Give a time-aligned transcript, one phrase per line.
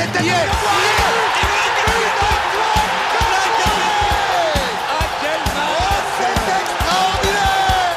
[0.00, 0.20] c'est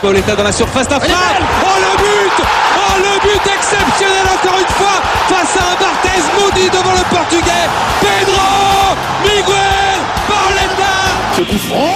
[0.01, 1.15] Pauletta dans la surface d'affaire.
[1.63, 2.45] Oh le but.
[2.75, 7.69] Oh le but exceptionnel encore une fois face à un Barthez maudit devant le portugais.
[8.01, 10.95] Pedro Miguel Pauletta
[11.37, 11.95] Ce coup franc.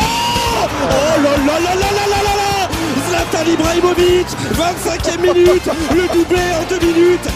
[0.83, 2.69] Oh là là là là là là là là.
[3.09, 5.69] Zlatan Ibrahimovic 25e minute.
[5.93, 7.27] Le doublé en deux minutes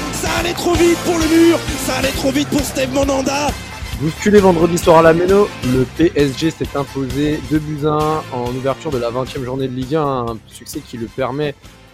[0.41, 3.49] allait trop vite pour le mur Ça allait trop vite pour Steve Monanda
[3.99, 7.89] Bousculé vendredi soir à la Méno, le PSG s'est imposé 2 buts 1
[8.33, 11.53] en ouverture de la 20e journée de Ligue 1, un succès qui le permet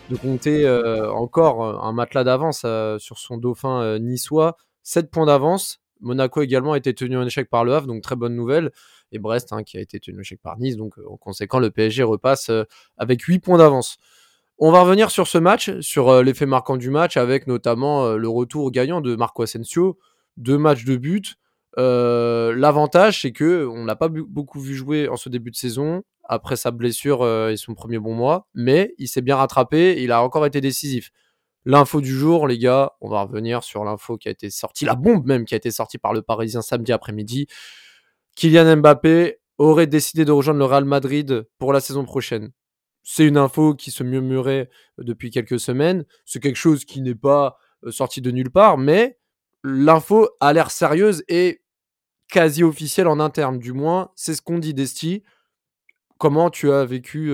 [0.10, 5.26] de compter euh, encore un matelas d'avance euh, sur son dauphin euh, niçois, 7 points
[5.26, 5.82] d'avance.
[6.00, 8.72] Monaco également a été tenu en échec par le Havre, donc très bonne nouvelle.
[9.12, 11.72] Et Brest hein, qui a été tenu en échec par Nice, donc en conséquent le
[11.72, 12.50] PSG repasse
[12.98, 13.98] avec 8 points d'avance.
[14.60, 18.72] On va revenir sur ce match, sur l'effet marquant du match, avec notamment le retour
[18.72, 20.00] gagnant de Marco Asensio,
[20.38, 21.36] deux matchs de but.
[21.78, 26.04] Euh, l'avantage, c'est que on l'a pas beaucoup vu jouer en ce début de saison
[26.24, 30.02] après sa blessure euh, et son premier bon mois, mais il s'est bien rattrapé.
[30.02, 31.12] il a encore été décisif.
[31.66, 34.96] L'info du jour, les gars, on va revenir sur l'info qui a été sortie, la
[34.96, 37.48] bombe même qui a été sortie par le Parisien samedi après-midi.
[38.36, 42.52] Kylian Mbappé aurait décidé de rejoindre le Real Madrid pour la saison prochaine.
[43.10, 46.04] C'est une info qui se murmurait depuis quelques semaines.
[46.26, 47.58] C'est quelque chose qui n'est pas
[47.90, 49.18] sorti de nulle part, mais
[49.64, 51.64] l'info a l'air sérieuse et
[52.30, 55.24] quasi officiel en interne, du moins, c'est ce qu'on dit d'Esti.
[56.18, 57.32] Comment tu as vécu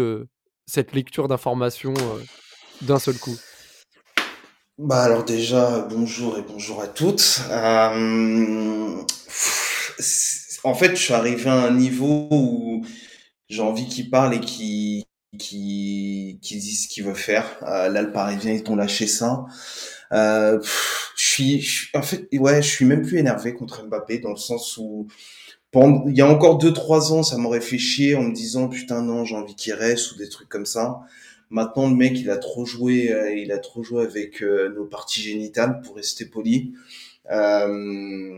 [0.68, 1.96] cette lecture d'informations
[2.82, 3.36] d'un seul coup?
[4.78, 7.42] Bah alors déjà, bonjour et bonjour à toutes.
[10.64, 12.86] en fait, je suis arrivé à un niveau où
[13.50, 15.04] j'ai envie qu'il parle et qu'il
[15.38, 17.46] qui, qui dit ce qu'il veut faire.
[17.62, 19.46] là, le Parisien, ils t'ont lâché ça.
[20.12, 20.60] Euh,
[21.16, 24.78] je suis, en fait, ouais, je suis même plus énervé contre Mbappé dans le sens
[24.78, 25.08] où
[25.76, 29.02] il y a encore deux trois ans, ça m'aurait fait chier en me disant putain
[29.02, 31.00] non, j'ai envie qu'il reste ou des trucs comme ça.
[31.50, 34.86] Maintenant, le mec, il a trop joué, euh, il a trop joué avec euh, nos
[34.86, 36.74] parties génitales pour rester poli.
[37.32, 38.34] Euh,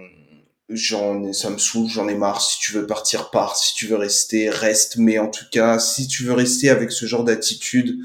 [0.69, 2.41] j'en, ça me saoule, j'en ai marre.
[2.41, 3.55] Si tu veux partir, pars.
[3.55, 4.97] Si tu veux rester, reste.
[4.97, 7.99] Mais en tout cas, si tu veux rester avec ce genre d'attitude,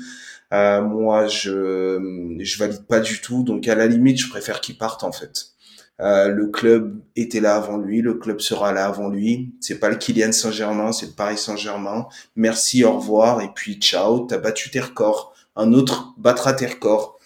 [0.53, 3.43] euh, moi, je je valide pas du tout.
[3.43, 5.47] Donc à la limite, je préfère qu'il parte en fait.
[6.01, 9.53] Euh, le club était là avant lui, le club sera là avant lui.
[9.61, 12.07] C'est pas le Kylian Saint-Germain, c'est le Paris Saint-Germain.
[12.37, 14.21] Merci, au revoir et puis ciao.
[14.21, 15.35] T'as battu tes records.
[15.57, 17.19] Un autre battra tes records.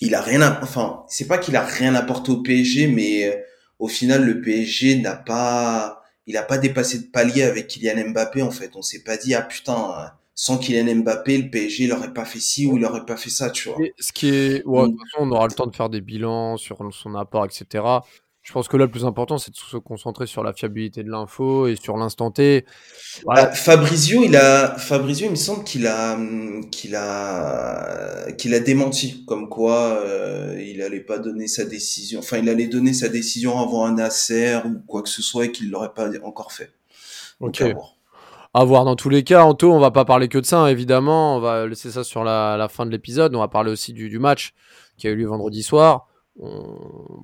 [0.00, 0.60] Il a rien, à...
[0.62, 3.44] enfin, c'est pas qu'il a rien apporté au PSG, mais
[3.80, 8.42] au final, le PSG n'a pas, il a pas dépassé de palier avec Kylian Mbappé
[8.42, 8.70] en fait.
[8.76, 12.40] On s'est pas dit ah putain sans Kylian Mbappé, le PSG il aurait pas fait
[12.40, 13.78] ci ou il aurait pas fait ça, tu vois.
[13.98, 16.56] ce qui est, ouais, de toute façon, on aura le temps de faire des bilans
[16.56, 17.84] sur son apport, etc.
[18.42, 21.10] Je pense que là, le plus important, c'est de se concentrer sur la fiabilité de
[21.10, 22.64] l'info et sur l'instant T.
[23.26, 26.18] Bah, Fabrizio, il a, Fabrizio, il me semble qu'il a,
[26.72, 32.38] qu'il a, qu'il a démenti, comme quoi euh, il allait pas donner sa décision, enfin,
[32.38, 35.70] il allait donner sa décision avant un Acer ou quoi que ce soit et qu'il
[35.70, 36.72] l'aurait pas encore fait.
[37.40, 37.62] Ok.
[38.52, 40.66] À voir dans tous les cas, Anto, on va pas parler que de ça, hein,
[40.66, 41.36] évidemment.
[41.36, 43.34] On va laisser ça sur la, fin de l'épisode.
[43.36, 44.54] On va parler aussi du, match
[44.98, 46.08] qui a eu lieu vendredi soir.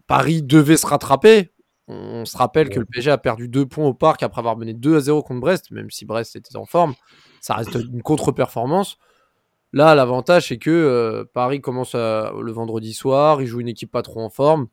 [0.06, 1.52] Paris devait se rattraper.
[1.88, 4.74] On, se rappelle que le PSG a perdu deux points au parc après avoir mené
[4.74, 6.94] 2 à 0 contre Brest, même si Brest était en forme.
[7.40, 8.98] Ça reste une contre-performance.
[9.72, 14.02] Là, l'avantage, c'est que euh, Paris commence le vendredi soir, il joue une équipe pas
[14.02, 14.68] trop en forme.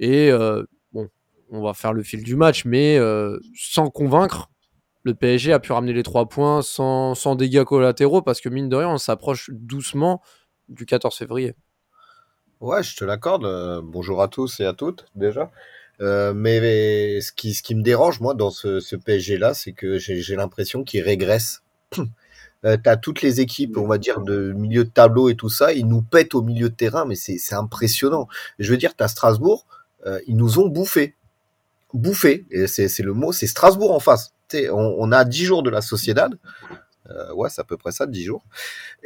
[0.00, 1.08] Et euh, bon,
[1.50, 4.50] on va faire le fil du match, mais euh, sans convaincre,
[5.04, 8.76] le PSG a pu ramener les trois points sans, dégâts collatéraux parce que mine de
[8.76, 10.20] rien, on s'approche doucement
[10.68, 11.54] du 14 février.
[12.62, 13.44] Ouais, je te l'accorde.
[13.44, 15.50] Euh, bonjour à tous et à toutes déjà.
[16.00, 20.36] Euh, mais, ce, qui, ce qui me dérange, moi, dans ce, PSG-là, c'est que j'ai
[20.36, 21.62] l'impression qu'il régresse.
[22.64, 25.50] euh, tu as toutes les équipes, on va dire, de milieu de tableau et tout
[25.50, 28.28] ça, ils nous pètent au milieu de terrain, mais c'est impressionnant.
[28.58, 29.66] Je veux dire, tu as Strasbourg,
[30.26, 31.16] ils nous ont bouffé.
[31.92, 34.32] Bouffé, c'est le mot, c'est Strasbourg en face
[34.70, 36.34] on, a 10 jours de la Sociedad.
[37.10, 38.44] Euh, ouais, c'est à peu près ça, 10 jours.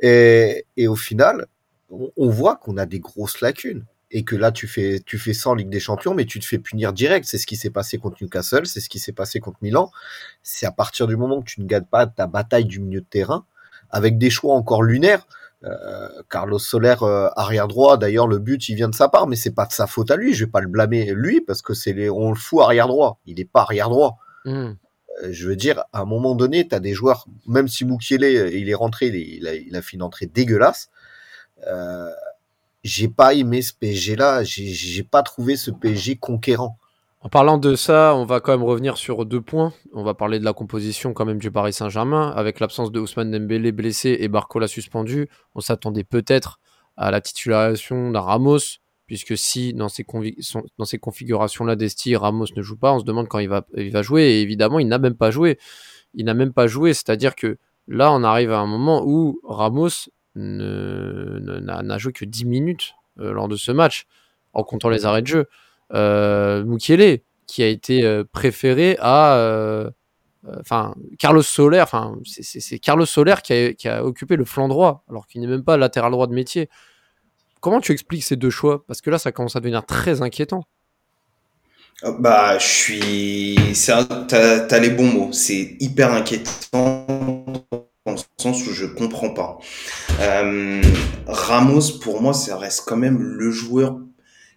[0.02, 1.47] Et, au final,
[1.91, 3.85] on, voit qu'on a des grosses lacunes.
[4.12, 6.44] Et que là, tu fais, tu fais ça en Ligue des Champions, mais tu te
[6.44, 7.27] fais punir direct.
[7.27, 9.91] C'est ce qui s'est passé contre Newcastle, c'est ce qui s'est passé contre Milan.
[10.44, 13.06] C'est à partir du moment que tu ne gagnes pas ta bataille du milieu de
[13.06, 13.47] terrain,
[13.91, 15.27] avec des choix encore lunaires.
[15.65, 17.97] Euh, Carlos Soler euh, arrière droit.
[17.97, 20.17] D'ailleurs, le but il vient de sa part, mais c'est pas de sa faute à
[20.17, 20.35] lui.
[20.35, 23.19] Je vais pas le blâmer lui parce que c'est les, on le fout arrière droit.
[23.27, 24.19] Il est pas arrière droit.
[24.44, 24.75] Mmh.
[25.23, 28.25] Euh, je veux dire, à un moment donné, tu as des joueurs, même si Moukiele,
[28.25, 30.91] euh, il est rentré, il, a, il a, fait une entrée dégueulasse.
[31.67, 32.11] Euh,
[32.82, 36.79] j'ai pas aimé ce PSG-là, j'ai pas trouvé ce PSG conquérant.
[37.20, 39.73] En parlant de ça, on va quand même revenir sur deux points.
[39.93, 42.31] On va parler de la composition quand même du Paris Saint-Germain.
[42.37, 46.61] Avec l'absence de Ousmane Dembélé blessé et Barcola suspendu, on s'attendait peut-être
[46.97, 50.06] à la titularisation d'un Ramos, puisque si dans ces,
[50.79, 53.91] dans ces configurations-là d'Esti, Ramos ne joue pas, on se demande quand il va, il
[53.91, 54.23] va jouer.
[54.23, 55.59] Et évidemment, il n'a même pas joué.
[56.14, 60.09] Il n'a même pas joué, c'est-à-dire que là, on arrive à un moment où Ramos
[60.37, 64.06] n'a joué que 10 minutes euh, lors de ce match,
[64.53, 65.49] en comptant les arrêts de jeu
[65.94, 69.91] euh, Mukiele, qui a été euh, préféré à euh,
[70.61, 75.41] enfin Carlos Soler, enfin c'est Carlos Soler qui a, occupé le flanc droit alors qu'il
[75.41, 76.69] n'est même pas latéral droit de métier.
[77.61, 78.85] Comment tu expliques ces deux choix?
[78.87, 80.65] Parce que là, ça commence à devenir très inquiétant.
[82.19, 83.59] Bah, je suis.
[84.29, 85.33] T'as as les bons mots.
[85.33, 87.45] C'est hyper inquiétant
[88.38, 89.58] sens où je comprends pas.
[90.20, 90.82] Euh,
[91.26, 93.98] Ramos, pour moi, ça reste quand même le joueur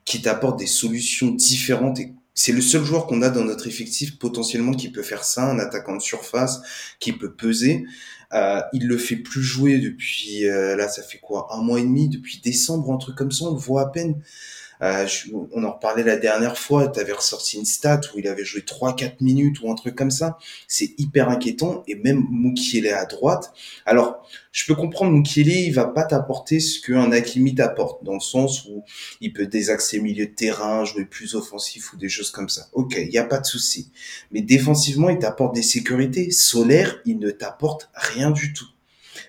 [0.05, 4.17] qui t'apporte des solutions différentes et c'est le seul joueur qu'on a dans notre effectif
[4.17, 6.61] potentiellement qui peut faire ça, un attaquant de surface
[6.99, 7.85] qui peut peser.
[8.31, 11.83] Euh, il le fait plus jouer depuis euh, là, ça fait quoi, un mois et
[11.83, 14.21] demi, depuis décembre, un truc comme ça, on le voit à peine.
[14.81, 15.05] Euh,
[15.51, 18.61] on en reparlait la dernière fois, tu avais ressorti une stat où il avait joué
[18.61, 20.37] 3-4 minutes ou un truc comme ça.
[20.67, 21.83] C'est hyper inquiétant.
[21.87, 23.53] Et même Mukiele à droite.
[23.85, 28.19] Alors, je peux comprendre Mukiele, il va pas t'apporter ce qu'un Hakimi t'apporte, dans le
[28.19, 28.83] sens où
[29.21, 32.67] il peut désaxer milieu de terrain, jouer plus offensif ou des choses comme ça.
[32.73, 33.91] Ok, il n'y a pas de souci.
[34.31, 36.31] Mais défensivement, il t'apporte des sécurités.
[36.31, 38.67] Solaire, il ne t'apporte rien du tout.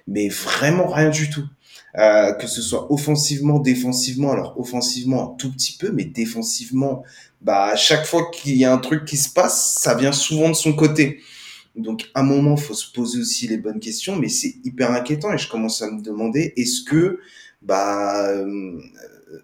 [0.06, 1.44] Mais vraiment rien du tout.
[1.98, 4.30] Euh, que ce soit offensivement, défensivement.
[4.32, 7.02] Alors offensivement un tout petit peu, mais défensivement,
[7.40, 10.54] bah chaque fois qu'il y a un truc qui se passe, ça vient souvent de
[10.54, 11.20] son côté.
[11.74, 15.32] Donc à un moment, faut se poser aussi les bonnes questions, mais c'est hyper inquiétant
[15.32, 17.18] et je commence à me demander est-ce que
[17.62, 18.80] bah euh,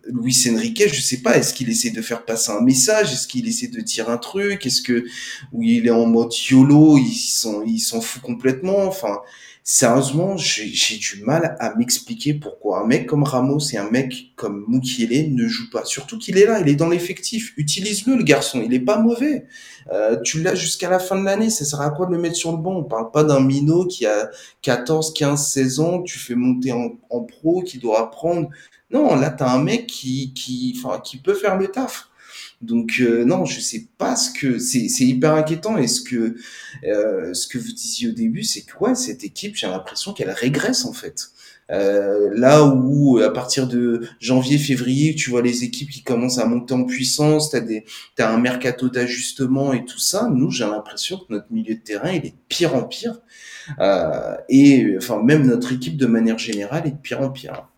[0.07, 3.49] Luis Enrique, je sais pas, est-ce qu'il essaie de faire passer un message, est-ce qu'il
[3.49, 5.05] essaie de dire un truc, est-ce que
[5.53, 9.21] où il est en mode YOLO, il s'en il s'en fout complètement, enfin
[9.69, 14.65] sérieusement, j'ai du mal à m'expliquer pourquoi un mec comme Ramos et un mec comme
[14.69, 15.85] Mukiele ne jouent pas.
[15.85, 17.53] Surtout qu'il est là, il est dans l'effectif.
[17.57, 18.63] Utilise-le, le garçon.
[18.65, 19.47] Il est pas mauvais.
[19.93, 21.51] Euh, tu l'as jusqu'à la fin de l'année.
[21.51, 22.77] Ça sert à quoi de le mettre sur le banc?
[22.77, 24.31] On parle pas d'un minot qui a
[24.63, 26.03] 14, 15, 16 ans.
[26.03, 28.49] Tu fais monter en, en pro, qui doit apprendre.
[28.93, 32.09] Non, là, t'as un mec qui, qui, qui peut faire le taf.
[32.63, 34.87] Donc euh, non, je sais pas ce que c'est.
[35.01, 35.77] Hyper inquiétant.
[35.77, 36.37] Et ce que
[36.85, 40.31] euh, ce que vous disiez au début, c'est que ouais, cette équipe, j'ai l'impression qu'elle
[40.31, 41.31] régresse en fait.
[41.73, 46.47] Euh, là où à partir de janvier, février, tu vois les équipes qui commencent à
[46.47, 50.29] monter en puissance, t'as des, t'as un mercato d'ajustement et tout ça.
[50.33, 53.21] Nous, j'ai l'impression que notre milieu de terrain, il est de pire en pire.
[53.81, 57.69] Euh, et enfin, même notre équipe de manière générale est de pire en pire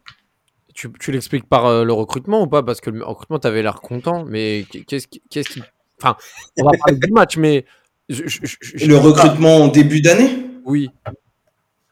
[0.79, 2.63] tu, tu l'expliques par euh, le recrutement ou pas?
[2.63, 5.63] Parce que le recrutement, tu avais l'air content, mais qu'est-ce qui.
[6.01, 6.17] Enfin,
[6.57, 7.65] on va parler du match, mais.
[8.09, 10.31] Je, je, le recrutement en début d'année?
[10.65, 10.89] Oui.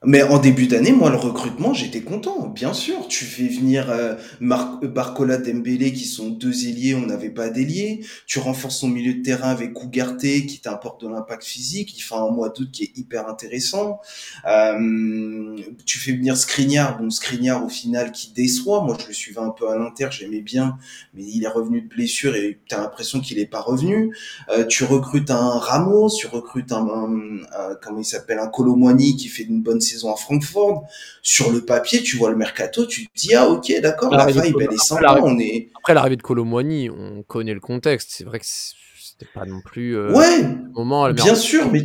[0.08, 3.08] Mais en début d'année, moi, le recrutement, j'étais content, bien sûr.
[3.08, 8.06] Tu fais venir euh, Mar Barcola, Dembélé, qui sont deux ailiers, on n'avait pas d'ailier.
[8.28, 11.98] Tu renforces son milieu de terrain avec Ougarté, qui t'apporte de l'impact physique.
[11.98, 13.98] Il fait un mois d'août qui est hyper intéressant.
[14.46, 18.84] Euh, tu fais venir Skriniar, bon, Skriniar, au final, qui déçoit.
[18.84, 20.78] Moi, je le suivais un peu à l'inter, j'aimais bien,
[21.14, 24.14] mais il est revenu de blessure et tu as l'impression qu'il est pas revenu.
[24.50, 29.26] Euh, tu recrutes un Ramos, tu recrutes un, un, comment il s'appelle, un Colomwani qui
[29.26, 30.84] fait une bonne saison à Francfort,
[31.22, 34.56] sur le papier, tu vois le mercato, tu te dis ah ok d'accord, la vibe
[34.60, 35.70] elle est sympa, on est.
[35.76, 39.96] Après l'arrivée de Colomwani, on connaît le contexte, c'est vrai que c'était pas non plus.
[39.96, 40.44] Euh, ouais.
[40.74, 41.82] Moment, bien sûr, mais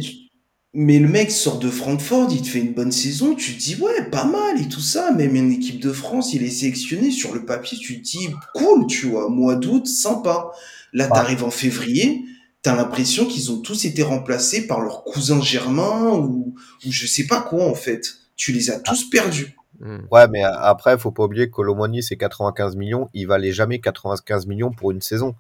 [0.74, 3.76] mais le mec sort de Francfort, il te fait une bonne saison, tu te dis
[3.76, 7.34] ouais pas mal et tout ça, même une équipe de France, il est sélectionné sur
[7.34, 10.52] le papier, tu te dis cool, tu vois, mois d'août, sympa.
[10.94, 12.26] Là, t'arrives en février,
[12.62, 17.26] t'as l'impression qu'ils ont tous été remplacés par leur cousin germain ou, ou je sais
[17.28, 18.06] pas quoi en fait.
[18.36, 19.56] Tu les as tous perdus.
[19.80, 20.00] Hmm.
[20.12, 23.10] Ouais, mais après, faut pas oublier que Colomoni, c'est 95 millions.
[23.16, 25.36] Il valait jamais 95 millions pour une saison.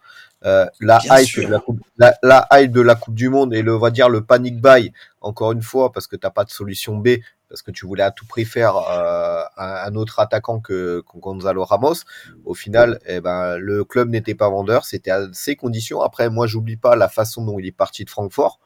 [0.46, 3.62] Euh, la, hype de la, coupe, la, la, hype de la Coupe du Monde et
[3.62, 6.50] le, on va dire le panic buy, encore une fois, parce que t'as pas de
[6.50, 7.10] solution B,
[7.52, 11.96] parce que tu voulais à tout prix faire euh, un, autre attaquant que, Gonzalo Ramos.
[12.46, 16.02] Au final, eh ben, le club n'était pas vendeur, c'était à ces conditions.
[16.02, 18.60] Après, moi, j'oublie pas la façon dont il est parti de Francfort.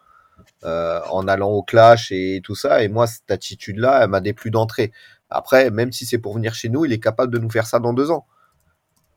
[0.66, 2.84] Euh, en allant au clash et tout ça.
[2.84, 4.92] Et moi, cette attitude-là, elle m'a déplu d'entrée.
[5.30, 7.80] Après, même si c'est pour venir chez nous, il est capable de nous faire ça
[7.80, 8.28] dans deux ans.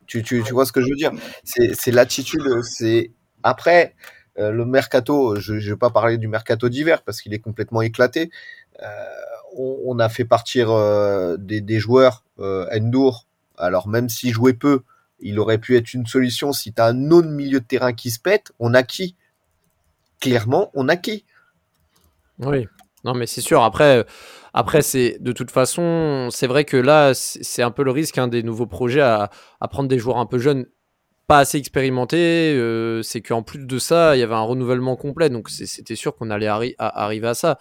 [0.07, 1.11] Tu, tu, tu vois ce que je veux dire?
[1.43, 2.63] C'est l'attitude.
[2.63, 3.11] C'est
[3.43, 3.95] après
[4.39, 5.35] euh, le mercato.
[5.35, 8.31] Je ne vais pas parler du mercato d'hiver parce qu'il est complètement éclaté.
[9.55, 13.25] On, a fait partir euh, des, joueurs euh, Endur.
[13.57, 14.81] Alors même s'il jouait peu,
[15.19, 18.11] il aurait pu être une solution si tu as un autre milieu de terrain qui
[18.11, 18.51] se pète.
[18.59, 19.15] On a qui?
[20.19, 21.25] Clairement, on a qui?
[22.39, 22.67] Oui,
[23.03, 23.63] non, mais c'est sûr.
[23.63, 24.05] Après,
[24.53, 28.27] après c'est de toute façon, c'est vrai que là, c'est un peu le risque hein,
[28.27, 29.29] des nouveaux projets à,
[29.69, 30.65] prendre des joueurs un peu jeunes,
[31.27, 32.53] pas assez expérimentés.
[32.55, 35.29] Euh, c'est qu'en plus de ça, il y avait un renouvellement complet.
[35.29, 37.57] Donc, c'était sûr qu'on allait arriver à ça.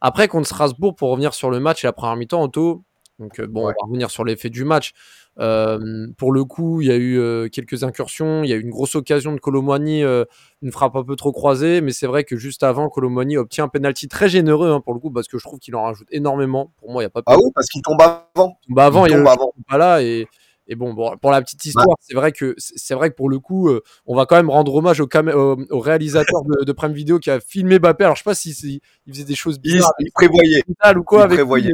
[0.00, 2.84] Après, contre Strasbourg, pour revenir sur le match et la première mi-temps, Otto,
[3.20, 4.92] donc euh, bon, on va revenir sur l'effet du match.
[5.38, 8.60] Euh, pour le coup, il y a eu euh, quelques incursions, il y a eu
[8.60, 12.36] une grosse occasion de Colomboigny, une frappe un peu trop croisée, mais c'est vrai que
[12.36, 15.44] juste avant, Colomboigny obtient un penalty très généreux hein, pour le coup, parce que je
[15.44, 16.72] trouve qu'il en rajoute énormément.
[16.78, 17.22] Pour moi, il n'y a pas.
[17.26, 18.58] Ah oui, parce qu'il tombe avant.
[18.66, 19.52] Il tombe avant, il, tombe avant.
[19.68, 20.26] Pas là et
[20.70, 23.40] et bon, bon, pour la petite histoire, c'est vrai que c'est vrai que pour le
[23.40, 23.68] coup,
[24.06, 27.40] on va quand même rendre hommage au, au, réalisateur de, de, Prime Video qui a
[27.40, 28.04] filmé Bappé.
[28.04, 30.62] Alors je sais pas si, il faisait des choses bizarres, il, prévoyait
[30.96, 31.26] ou quoi.
[31.28, 31.72] Il prévoyait.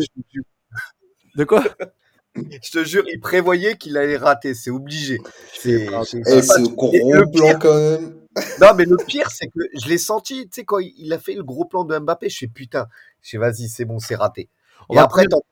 [1.35, 1.63] De quoi?
[2.35, 5.19] Je te jure, il prévoyait qu'il allait rater, c'est obligé.
[5.53, 6.91] C'est gros
[7.33, 8.15] plan quand même.
[8.61, 11.35] non, mais le pire, c'est que je l'ai senti, tu sais, quand il a fait
[11.35, 12.89] le gros plan de Mbappé, je fais putain,
[13.23, 14.49] je fais vas-y, c'est bon, c'est raté.
[14.91, 15.45] et après, t'entends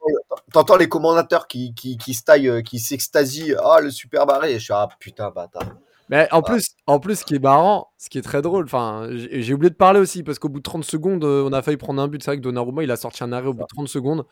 [0.78, 4.88] les commentateurs qui, qui, qui taillent, qui s'extasient, ah, le super barré, je suis ah
[4.98, 5.76] putain, bâtard.
[6.10, 9.08] Mais en plus, en plus, ce qui est marrant, ce qui est très drôle, enfin,
[9.10, 12.02] j'ai oublié de parler aussi parce qu'au bout de 30 secondes, on a failli prendre
[12.02, 12.22] un but.
[12.22, 14.26] C'est vrai que Donnarumma, il a sorti un arrêt au bout de 30 secondes.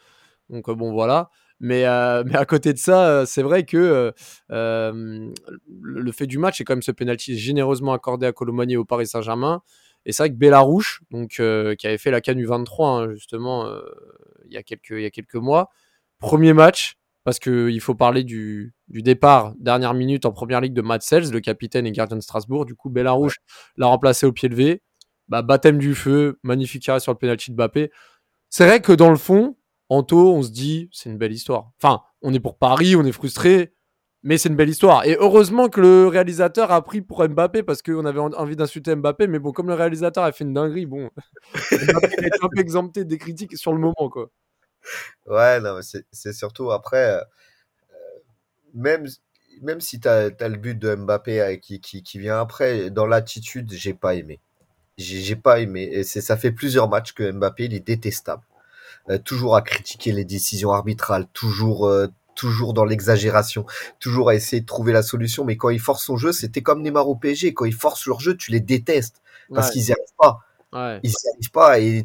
[0.50, 1.30] Donc bon, voilà.
[1.62, 4.12] Mais, euh, mais à côté de ça, euh, c'est vrai que
[4.50, 5.32] euh,
[5.70, 9.06] le fait du match est quand même ce penalty généreusement accordé à Colomani au Paris
[9.06, 9.62] Saint-Germain.
[10.04, 13.72] Et c'est vrai que Bellarouche, donc, qui avait fait la Canu 23 hein, justement
[14.46, 15.70] il, y a quelques, il y a quelques mois,
[16.22, 20.82] premier match, parce qu'il faut parler du, du, départ, dernière minute en première ligue de
[20.82, 22.64] Matt Sells, le capitaine et gardien de Strasbourg.
[22.64, 23.36] Du coup, Bellarouche
[23.76, 24.82] l'a remplacé au pied levé.
[25.28, 27.90] Bah, baptême du feu, magnifique arrêt sur le penalty de Bappé.
[28.50, 29.56] C'est vrai que dans le fond,
[29.88, 31.70] Anto, on se dit, c'est une belle histoire.
[31.82, 33.72] Enfin, on est pour Paris, on est frustré,
[34.22, 35.04] mais c'est une belle histoire.
[35.04, 39.26] Et heureusement que le réalisateur a pris pour Mbappé parce qu'on avait envie d'insulter Mbappé,
[39.26, 41.10] mais bon, comme le réalisateur a fait une dinguerie, bon,
[41.72, 44.28] Mbappé a été un peu exempté des critiques sur le moment, quoi.
[45.26, 47.20] Ouais, non, c'est surtout après, euh,
[48.74, 49.06] même,
[49.62, 53.72] même si tu as, le but de Mbappé euh, qui, qui, vient après, dans l'attitude,
[53.72, 54.40] j'ai pas aimé.
[54.98, 55.88] J'ai pas aimé.
[55.92, 58.42] Et ça fait plusieurs matchs que Mbappé, il est détestable.
[59.10, 63.66] Euh, toujours à critiquer les décisions arbitrales, toujours euh, toujours dans l'exagération,
[63.98, 65.44] toujours à essayer de trouver la solution.
[65.44, 67.52] Mais quand il force son jeu, c'était comme Neymar au PSG.
[67.52, 69.20] Quand ils forcent leur jeu, tu les détestes
[69.52, 70.40] parce qu'ils n'y arrivent pas.
[70.72, 71.00] Ouais.
[71.02, 71.78] Ils n'y arrivent pas.
[71.78, 72.04] Et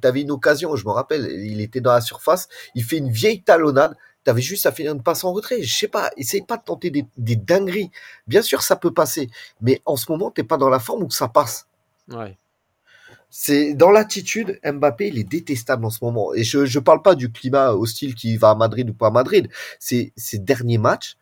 [0.00, 3.42] t'avais une occasion, je me rappelle, il était dans la surface, il fait une vieille
[3.42, 3.96] talonnade.
[4.24, 5.62] T'avais juste à faire une passe en retrait.
[5.62, 7.92] Je sais pas, essaye pas de tenter des, des dingueries.
[8.26, 9.30] Bien sûr, ça peut passer.
[9.60, 11.68] Mais en ce moment, t'es pas dans la forme où ça passe.
[12.10, 12.36] Ouais.
[13.30, 16.32] C'est dans l'attitude, Mbappé, il est détestable en ce moment.
[16.34, 19.10] Et je ne parle pas du climat hostile qui va à Madrid ou pas à
[19.10, 19.48] Madrid.
[19.78, 21.16] C'est ces derniers matchs.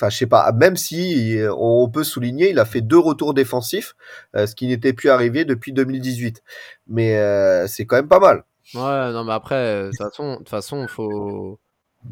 [0.00, 0.50] Enfin, je sais pas.
[0.52, 3.94] Même si on peut souligner, il a fait deux retours défensifs,
[4.34, 6.42] euh, ce qui n'était plus arrivé depuis 2018.
[6.86, 8.44] Mais euh, c'est quand même pas mal.
[8.74, 11.60] Ouais, non, mais après, de toute façon, faut.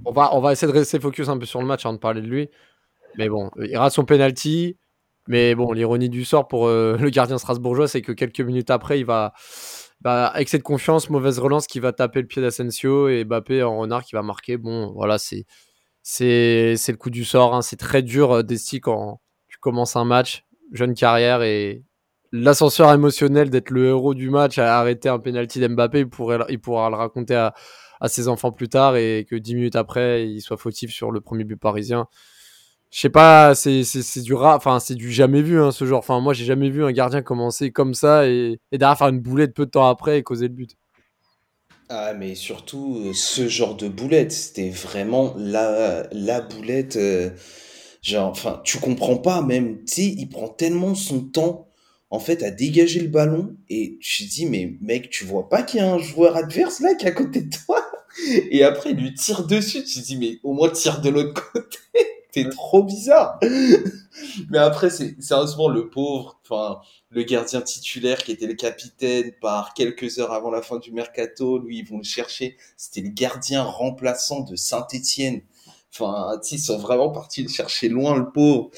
[0.04, 1.98] On va, on va essayer de rester focus un peu sur le match avant de
[1.98, 2.50] parler de lui.
[3.16, 4.76] Mais bon, il rate son penalty.
[5.28, 8.98] Mais bon, l'ironie du sort pour euh, le gardien strasbourgeois, c'est que quelques minutes après,
[8.98, 9.34] il va,
[10.00, 13.78] bah, excès de confiance, mauvaise relance qui va taper le pied d'Asensio et Mbappé en
[13.78, 14.56] renard qui va marquer.
[14.56, 15.44] Bon, voilà, c'est
[16.10, 17.54] c'est le coup du sort.
[17.54, 17.62] Hein.
[17.62, 21.84] C'est très dur, euh, Desti, quand tu commences un match, jeune carrière et
[22.32, 26.60] l'ascenseur émotionnel d'être le héros du match à arrêter un penalty d'Mbappé, il, pourrait, il
[26.60, 27.54] pourra le raconter à,
[28.06, 31.44] ses enfants plus tard et que dix minutes après, il soit fautif sur le premier
[31.44, 32.06] but parisien
[32.90, 33.82] je sais pas, c'est
[34.22, 35.98] du enfin c'est du jamais vu hein, ce genre.
[35.98, 39.20] Enfin moi j'ai jamais vu un gardien commencer comme ça et, et derrière faire une
[39.20, 40.74] boulette peu de temps après et causer le but.
[41.90, 46.96] Ah mais surtout euh, ce genre de boulette, c'était vraiment la la boulette.
[46.96, 47.30] Euh,
[48.02, 51.68] genre, enfin tu comprends pas même, tu sais, il prend tellement son temps
[52.10, 55.62] en fait à dégager le ballon et tu te dis mais mec tu vois pas
[55.62, 57.84] qu'il y a un joueur adverse là qui est à côté de toi?
[58.50, 61.50] Et après il lui tire dessus, tu te dis mais au moins tire de l'autre
[61.52, 61.78] côté
[62.30, 63.38] c'est trop bizarre.
[64.50, 66.80] Mais après, c'est sérieusement le pauvre, enfin,
[67.10, 71.58] le gardien titulaire qui était le capitaine par quelques heures avant la fin du mercato.
[71.58, 72.56] Lui, ils vont le chercher.
[72.76, 75.42] C'était le gardien remplaçant de Saint-Etienne.
[75.94, 78.70] Enfin, ils sont vraiment partis le chercher loin, le pauvre.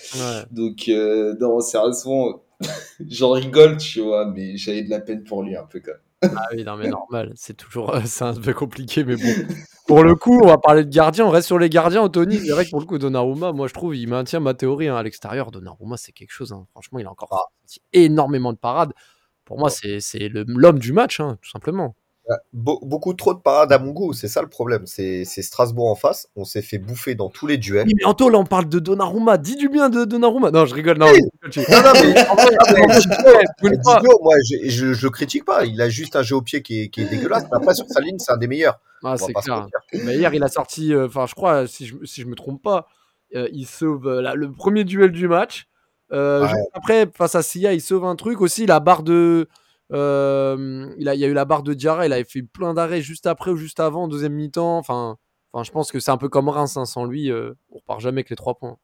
[0.50, 2.42] Donc, euh, non, sérieusement,
[3.08, 6.00] j'en rigole, tu vois, mais j'avais de la peine pour lui un peu quand même.
[6.22, 9.22] Ah oui, non, mais normal, c'est toujours c'est un peu compliqué, mais bon.
[9.86, 12.38] Pour le coup, on va parler de gardiens, on reste sur les gardiens, Anthony.
[12.38, 14.94] C'est vrai que pour le coup, Donnarumma, moi je trouve, il maintient ma théorie hein,
[14.94, 15.50] à l'extérieur.
[15.50, 16.66] Donnarumma, c'est quelque chose, hein.
[16.70, 17.50] franchement, il a encore
[17.92, 18.92] énormément de parades.
[19.44, 21.96] Pour moi, c'est l'homme du match, hein, tout simplement.
[22.52, 24.82] Beaucoup trop de parades à mon goût, c'est ça le problème.
[24.86, 26.28] C'est Strasbourg en face.
[26.36, 27.86] On s'est fait bouffer dans tous les duels.
[27.86, 29.38] Oui, mais Anto, là, on parle de Donnarumma.
[29.38, 30.50] Dis du bien de Donnarumma.
[30.50, 30.98] Non, je rigole.
[30.98, 31.20] Non, oui.
[31.44, 32.50] non, non, mais en vrai,
[34.22, 35.64] moi, je, je, je, le critique pas.
[35.64, 37.44] Il a juste un jeu au pied qui est, qui est dégueulasse.
[37.52, 38.80] Après, sur sa ligne, c'est un des meilleurs.
[39.02, 39.66] Ah, c'est clair.
[40.04, 42.62] Mais hier, il a sorti, euh, enfin, je crois, si je, si je me trompe
[42.62, 42.86] pas,
[43.34, 45.68] euh, il sauve euh, le premier duel du match.
[46.10, 48.66] Après, face à Sia, il sauve un truc aussi.
[48.66, 49.48] La barre de.
[49.92, 52.06] Il, a, y a eu la barre de Diarra.
[52.06, 54.78] Il avait fait plein d'arrêts juste après ou juste avant, deuxième mi-temps.
[54.78, 55.18] Enfin,
[55.52, 56.76] enfin, je pense que c'est un peu comme Reims.
[56.76, 58.78] Hein, sans lui, on repart jamais avec les trois points.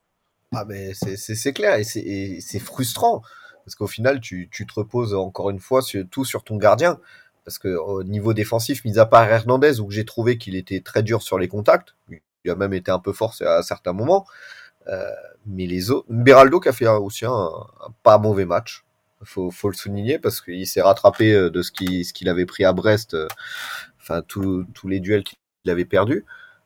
[0.55, 1.77] Ah, mais c'est clair.
[1.77, 3.23] Et c'est frustrant.
[3.65, 7.01] Parce qu'au final, tu, tu, te reposes encore une fois sur, tout sur ton gardien
[7.47, 11.05] parce que au niveau défensif, mis à part Hernandez, où j'ai trouvé qu'il était très
[11.05, 14.27] dur sur les contacts, il a même été un peu fort à certains moments,
[14.89, 15.09] euh,
[15.47, 17.49] mais les autres, Beraldo qui a fait aussi un,
[18.03, 18.85] pas mauvais match,
[19.23, 22.73] faut, faut le souligner parce qu'il s'est rattrapé euh, de ce qu'il avait pris à
[22.73, 23.29] Brest, euh,
[24.01, 26.25] enfin tous les duels qu'il avait perdus.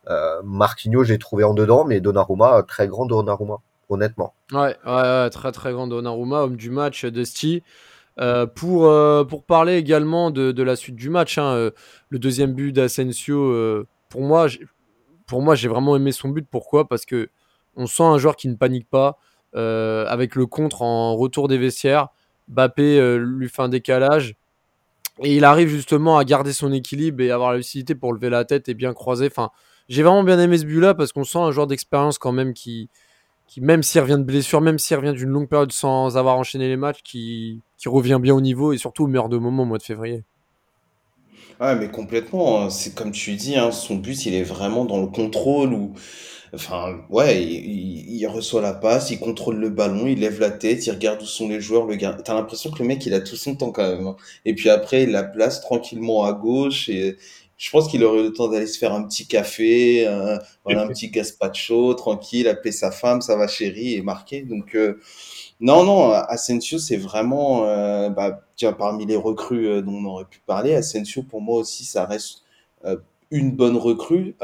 [0.08, 4.34] Euh, Marquinhos, j'ai trouvé en dedans, mais Donnarumma, très grand Donnarumma, honnêtement.
[4.52, 4.74] Ouais,
[5.30, 7.06] très très grand Donnarumma, homme du match.
[8.18, 11.70] Euh, pour, euh, pour parler également de, la suite du match, hein,
[12.08, 14.46] le deuxième but d'Asensio, pour moi,
[15.26, 16.46] pour moi, j'ai vraiment aimé son but.
[16.50, 16.88] Pourquoi?
[16.88, 17.28] Parce que
[17.76, 19.18] on sent un joueur qui ne panique pas,
[19.54, 22.08] avec le contre en retour des vestiaires.
[22.50, 24.36] Bappé lui fait un décalage.
[25.22, 28.44] Et il arrive justement à garder son équilibre et avoir la lucidité pour lever la
[28.44, 29.26] tête et bien croiser.
[29.26, 29.50] Enfin,
[29.88, 32.88] j'ai vraiment bien aimé ce but-là parce qu'on sent un joueur d'expérience quand même qui,
[33.46, 36.68] qui même s'il revient de blessure, même s'il revient d'une longue période sans avoir enchaîné
[36.68, 39.78] les matchs, qui, qui revient bien au niveau et surtout meilleur de moment au mois
[39.78, 40.22] de février.
[41.60, 42.62] Ouais, mais complètement.
[42.62, 42.70] Hein.
[42.70, 45.92] C'est comme tu dis, hein, son but, il est vraiment dans le contrôle ou,
[46.54, 47.42] enfin, ouais,
[48.26, 51.48] reçoit la passe, il contrôle le ballon, il lève la tête, il regarde où sont
[51.48, 51.86] les joueurs.
[51.86, 54.06] Le gars, t'as l'impression que le mec, il a tout son temps quand même.
[54.06, 54.16] Hein.
[54.44, 57.16] Et puis après, il la place tranquillement à gauche et
[57.60, 60.88] je pense qu'il aurait eu le temps d'aller se faire un petit café, un, un
[60.88, 64.40] petit gazpacho, tranquille, appeler sa femme, ça va chérie, et marquer.
[64.42, 64.98] Donc, euh,
[65.60, 70.24] non, non, Asensio, c'est vraiment, euh, bah, tiens, parmi les recrues euh, dont on aurait
[70.24, 72.44] pu parler, Asensio, pour moi aussi, ça reste
[73.30, 74.34] une bonne recrue.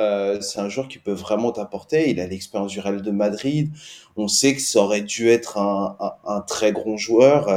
[0.41, 2.11] c'est un joueur qui peut vraiment t'apporter.
[2.11, 3.71] Il a l'expérience du Real de Madrid.
[4.17, 7.49] On sait que ça aurait dû être un, un, très grand joueur,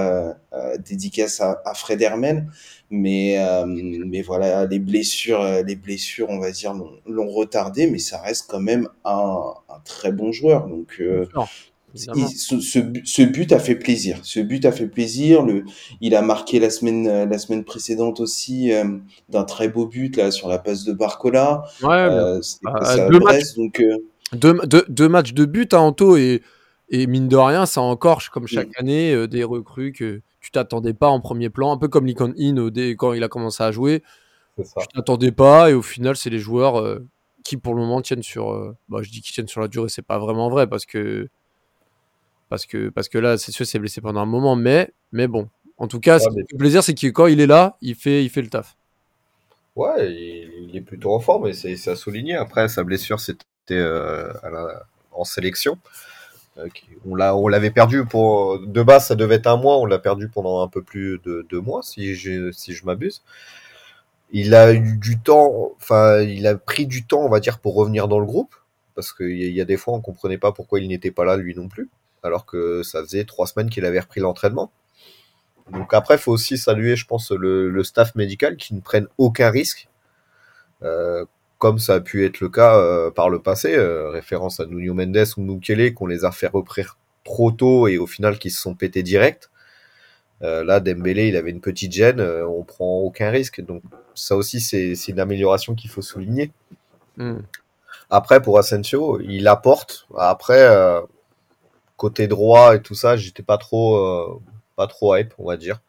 [0.80, 2.48] dédicace à, à Fred Hermel
[2.92, 6.74] mais euh, mais voilà les blessures euh, les blessures on va dire
[7.06, 11.02] l'ont retardé mais ça reste quand même un, un très bon joueur donc
[11.96, 12.60] euh, ce,
[13.04, 15.64] ce, but a fait plaisir ce but a fait plaisir le
[16.02, 18.72] il a marqué la semaine la semaine précédente aussi
[19.30, 22.40] d'un très beau but là sur la passe de Barcola ouais,
[23.10, 23.84] deux, matchs, donc
[24.34, 26.42] deux, deux, matchs de but à hein, Anto et
[26.92, 31.10] et mine de rien ça encore comme chaque année des recrues que tu t'attendais pas
[31.10, 34.04] en premier plan, un peu comme Lincoln In quand il a commencé à jouer.
[34.64, 34.82] Ça.
[34.82, 37.06] Tu t'attendais pas et au final, c'est les joueurs euh,
[37.44, 38.52] qui pour le moment tiennent sur.
[38.52, 41.30] Euh, bah, je dis qu'ils tiennent sur la durée, c'est pas vraiment vrai parce que
[42.50, 45.48] parce que parce que là, c'est sûr, c'est blessé pendant un moment, mais mais bon.
[45.78, 48.24] En tout cas, ce qui fait plaisir, c'est que quand il est là, il fait
[48.24, 48.76] il fait le taf.
[49.76, 52.36] Ouais, il, est plutôt en forme et c'est à souligner.
[52.36, 54.34] Après, sa blessure, c'était euh,
[55.14, 55.78] en sélection.
[56.58, 56.68] Euh,
[57.06, 59.78] on l'avait perdu pour de base, ça devait être un mois.
[59.78, 63.24] On l'a perdu pendant un peu plus de deux mois, si je si je m'abuse.
[64.32, 67.76] Il a eu du temps, enfin, il a pris du temps, on va dire, pour
[67.76, 68.56] revenir dans le groupe,
[68.96, 71.38] parce qu'il y, y, a des fois, on comprenait pas pourquoi il n'était pas là
[71.38, 71.90] lui non plus,
[72.24, 74.72] alors que ça faisait trois semaines qu'il avait repris l'entraînement.
[75.72, 79.08] Donc après, il faut aussi saluer, je pense, le, le, staff médical qui ne prenne
[79.18, 79.88] aucun risque.
[80.84, 81.26] Euh,
[81.58, 84.94] comme ça a pu être le cas euh, par le passé, euh, référence à Nuno
[84.94, 88.62] Mendes ou Mukele, qu'on les a fait reprendre trop tôt et au final qui se
[88.62, 89.50] sont pétés direct.
[90.42, 93.60] Là, Dembélé, il avait une petite gêne, on prend aucun risque.
[93.60, 93.84] Donc
[94.16, 96.54] ça aussi, c'est une amélioration qu'il faut souligner.
[97.18, 97.40] Hmm.
[98.10, 100.08] Après, pour Asensio, il apporte.
[100.18, 100.66] Après,
[102.00, 104.42] côté droit et tout ça, j'étais pas trop,
[104.76, 105.82] pas trop hype, on va dire.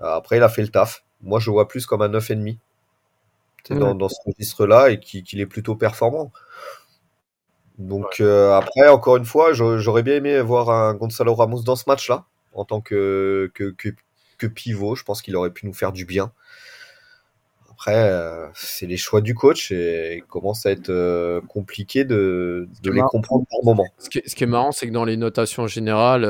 [0.00, 1.04] après, il a fait le taf.
[1.20, 2.58] Moi, je vois plus comme un 9,5
[3.70, 6.32] dans, dans, ce registre-là et qu'il est plutôt performant.
[7.78, 11.84] Donc euh, après, encore une fois, j'aurais bien aimé voir un Gonzalo Ramos dans ce
[11.86, 13.74] match-là, en tant que, que,
[14.38, 14.96] que, pivot.
[14.96, 16.32] Je pense qu'il aurait pu nous faire du bien.
[17.82, 22.68] Après, euh, c'est les choix du coach et il commence à être euh, compliqué de,
[22.80, 23.88] de les comprendre par moment.
[23.98, 26.24] Ce qui, est, ce qui est marrant, c'est que dans les notations générales,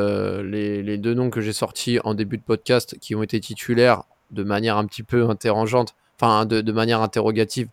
[0.46, 4.04] les, les, deux noms que j'ai sortis en début de podcast qui ont été titulaires
[4.30, 7.68] de manière un petit peu interrogeante, enfin de, manière interrogative,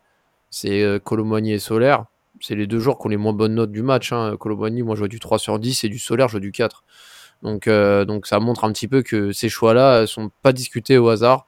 [0.49, 0.99] c'est euh,
[1.45, 2.05] et Solaire.
[2.41, 4.11] C'est les deux joueurs qui ont les moins bonnes notes du match.
[4.11, 4.37] Hein.
[4.45, 6.83] moi, je vois du 3 sur 10 et du Solaire, je vois du 4.
[7.43, 10.97] Donc, euh, donc ça montre un petit peu que ces choix-là ne sont pas discutés
[10.97, 11.47] au hasard.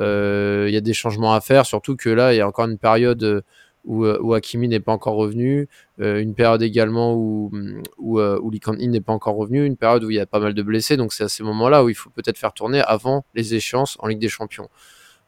[0.00, 2.78] Il y a des changements à faire, surtout que là, il y a encore une
[2.78, 3.44] période
[3.84, 7.50] où, où Hakimi n'est pas encore revenu, une période également où,
[7.98, 10.62] où, où n'est pas encore revenu, une période où il y a pas mal de
[10.62, 13.96] blessés, donc c'est à ces moments-là où il faut peut-être faire tourner avant les échéances
[14.00, 14.68] en Ligue des Champions.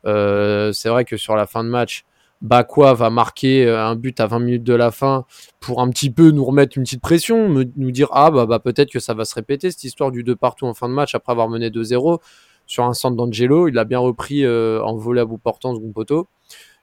[0.04, 2.04] c'est vrai que sur la fin de match,
[2.42, 5.24] Bakwa va marquer euh, un but à 20 minutes de la fin
[5.60, 8.90] pour un petit peu nous remettre une petite pression, nous dire ah bah, bah peut-être
[8.90, 11.30] que ça va se répéter cette histoire du 2 partout en fin de match après
[11.30, 12.18] avoir mené 2-0
[12.72, 13.68] sur un centre d'Angelo.
[13.68, 16.28] Il a bien repris euh, en volet à bout portant second poteau.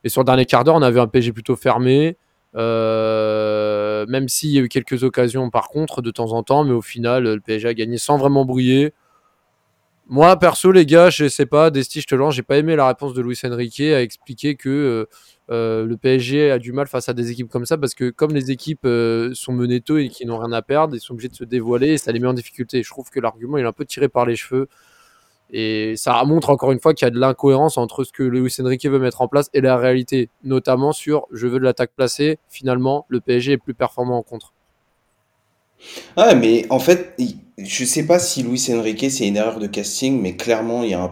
[0.03, 2.15] Et sur le dernier quart d'heure, on avait un PG plutôt fermé.
[2.55, 6.73] Euh, même s'il y a eu quelques occasions par contre de temps en temps, mais
[6.73, 8.93] au final, le PSG a gagné sans vraiment briller.
[10.07, 12.87] Moi, perso, les gars, je sais pas, Desti, je te lance, j'ai pas aimé la
[12.87, 15.07] réponse de Luis Enrique à expliquer que
[15.51, 18.31] euh, le PSG a du mal face à des équipes comme ça parce que comme
[18.31, 18.87] les équipes
[19.33, 21.93] sont menées tôt et qui n'ont rien à perdre, ils sont obligés de se dévoiler
[21.93, 22.83] et ça les met en difficulté.
[22.83, 24.67] Je trouve que l'argument est un peu tiré par les cheveux
[25.51, 28.53] et ça montre encore une fois qu'il y a de l'incohérence entre ce que Luis
[28.59, 32.37] Enrique veut mettre en place et la réalité, notamment sur je veux de l'attaque placée.
[32.49, 34.53] Finalement, le PSG est plus performant en contre.
[36.17, 37.15] Ouais, mais en fait,
[37.57, 40.93] je sais pas si Luis Enrique c'est une erreur de casting, mais clairement il y
[40.93, 41.07] a un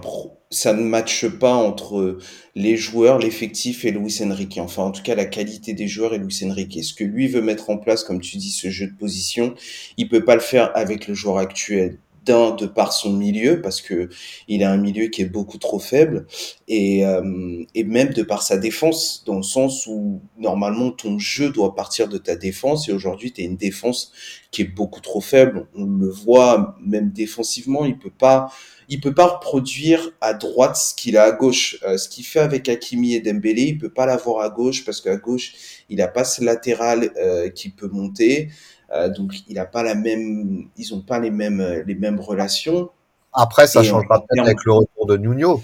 [0.50, 2.20] ça ne matche pas entre
[2.56, 4.58] les joueurs, l'effectif et Luis Enrique.
[4.60, 6.84] Enfin, en tout cas, la qualité des joueurs et Luis Enrique.
[6.84, 9.56] Ce que lui veut mettre en place, comme tu dis, ce jeu de position,
[9.98, 12.00] il peut pas le faire avec le joueur actuel.
[12.28, 14.10] De par son milieu, parce que
[14.50, 16.28] il a un milieu qui est beaucoup trop faible,
[16.68, 21.52] et, euh, et même de par sa défense, dans le sens où normalement ton jeu
[21.52, 24.12] doit partir de ta défense, et aujourd'hui tu as une défense
[24.52, 25.68] qui est beaucoup trop faible.
[25.74, 28.52] On le voit, même défensivement, il peut pas
[28.90, 31.78] il peut pas reproduire à droite ce qu'il a à gauche.
[31.84, 35.02] Euh, ce qu'il fait avec Hakimi et Dembélé, il peut pas l'avoir à gauche parce
[35.02, 35.54] qu'à gauche,
[35.90, 38.50] il a pas ce latéral euh, qui peut monter.
[38.92, 42.90] Euh, donc il a pas la même, ils ont pas les mêmes les mêmes relations.
[43.34, 45.62] Après, ça changera peut-être avec le retour de Nuno.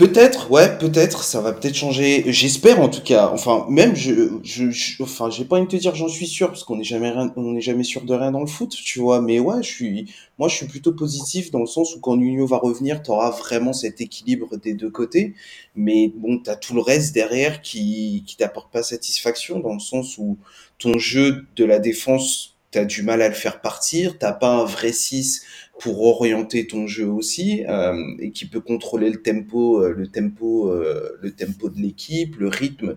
[0.00, 2.24] Peut-être, ouais, peut-être, ça va peut-être changer.
[2.32, 3.28] J'espère en tout cas.
[3.34, 6.64] Enfin, même je, je, enfin, j'ai pas envie de te dire j'en suis sûr parce
[6.64, 9.20] qu'on n'est jamais on n'est jamais sûr de rien dans le foot, tu vois.
[9.20, 12.46] Mais ouais, je suis, moi, je suis plutôt positif dans le sens où quand Nuno
[12.46, 15.34] va revenir, tu auras vraiment cet équilibre des deux côtés.
[15.74, 20.16] Mais bon, t'as tout le reste derrière qui, qui t'apporte pas satisfaction dans le sens
[20.16, 20.38] où
[20.78, 24.16] ton jeu de la défense, t'as du mal à le faire partir.
[24.18, 25.42] T'as pas un vrai 6
[25.80, 30.68] pour orienter ton jeu aussi euh, et qui peut contrôler le tempo, euh, le tempo,
[30.68, 32.96] euh, le tempo de l'équipe, le rythme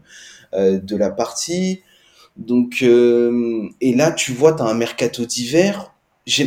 [0.53, 1.81] de la partie.
[2.37, 5.95] Donc et là tu vois, tu as un mercato d'hiver.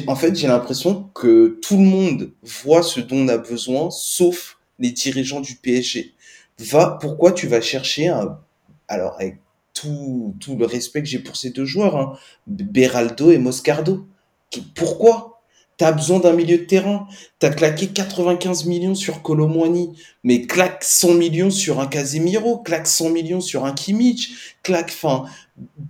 [0.06, 4.58] En fait j'ai l'impression que tout le monde voit ce dont on a besoin, sauf
[4.78, 6.14] les dirigeants du PSG.
[6.60, 8.38] Va, pourquoi tu vas chercher un
[8.86, 9.38] alors avec
[9.74, 14.06] tout, tout le respect que j'ai pour ces deux joueurs, hein, Beraldo et Moscardo.
[14.76, 15.35] Pourquoi?
[15.76, 17.06] T'as besoin d'un milieu de terrain.
[17.38, 23.10] T'as claqué 95 millions sur Colomwani, mais claque 100 millions sur un Casemiro, claque 100
[23.10, 25.26] millions sur un Kimmich, claque, enfin,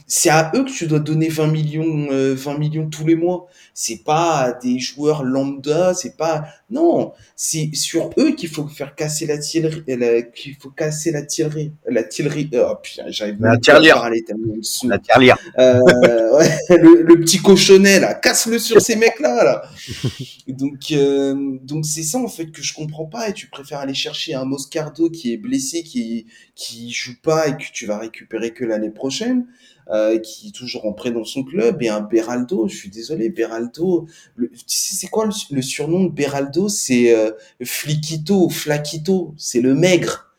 [0.07, 3.49] c'est à eux que tu dois donner 20 millions, 20 euh, millions tous les mois.
[3.75, 9.27] C'est pas des joueurs lambda, c'est pas, non, c'est sur eux qu'il faut faire casser
[9.27, 9.83] la tillerie,
[10.35, 13.59] qu'il faut casser la tillerie, la tillerie, oh putain, j'arrive pas à
[13.95, 14.25] parler
[14.85, 15.37] La tirelire.
[15.59, 15.81] Euh,
[16.39, 19.63] ouais, le, petit cochonnet, là, casse-le sur ces mecs-là, là.
[20.49, 23.95] Donc, euh, donc c'est ça, en fait, que je comprends pas et tu préfères aller
[23.95, 28.53] chercher un Moscardo qui est blessé, qui, qui joue pas et que tu vas récupérer
[28.53, 29.47] que l'année prochaine,
[29.89, 34.07] euh, qui est toujours en dans son club, et un Beraldo, je suis désolé, Beraldo,
[34.37, 36.69] tu sais c'est quoi le, surnom de Beraldo?
[36.69, 37.31] C'est euh,
[37.63, 40.33] Fliquito, Flaquito, c'est le maigre.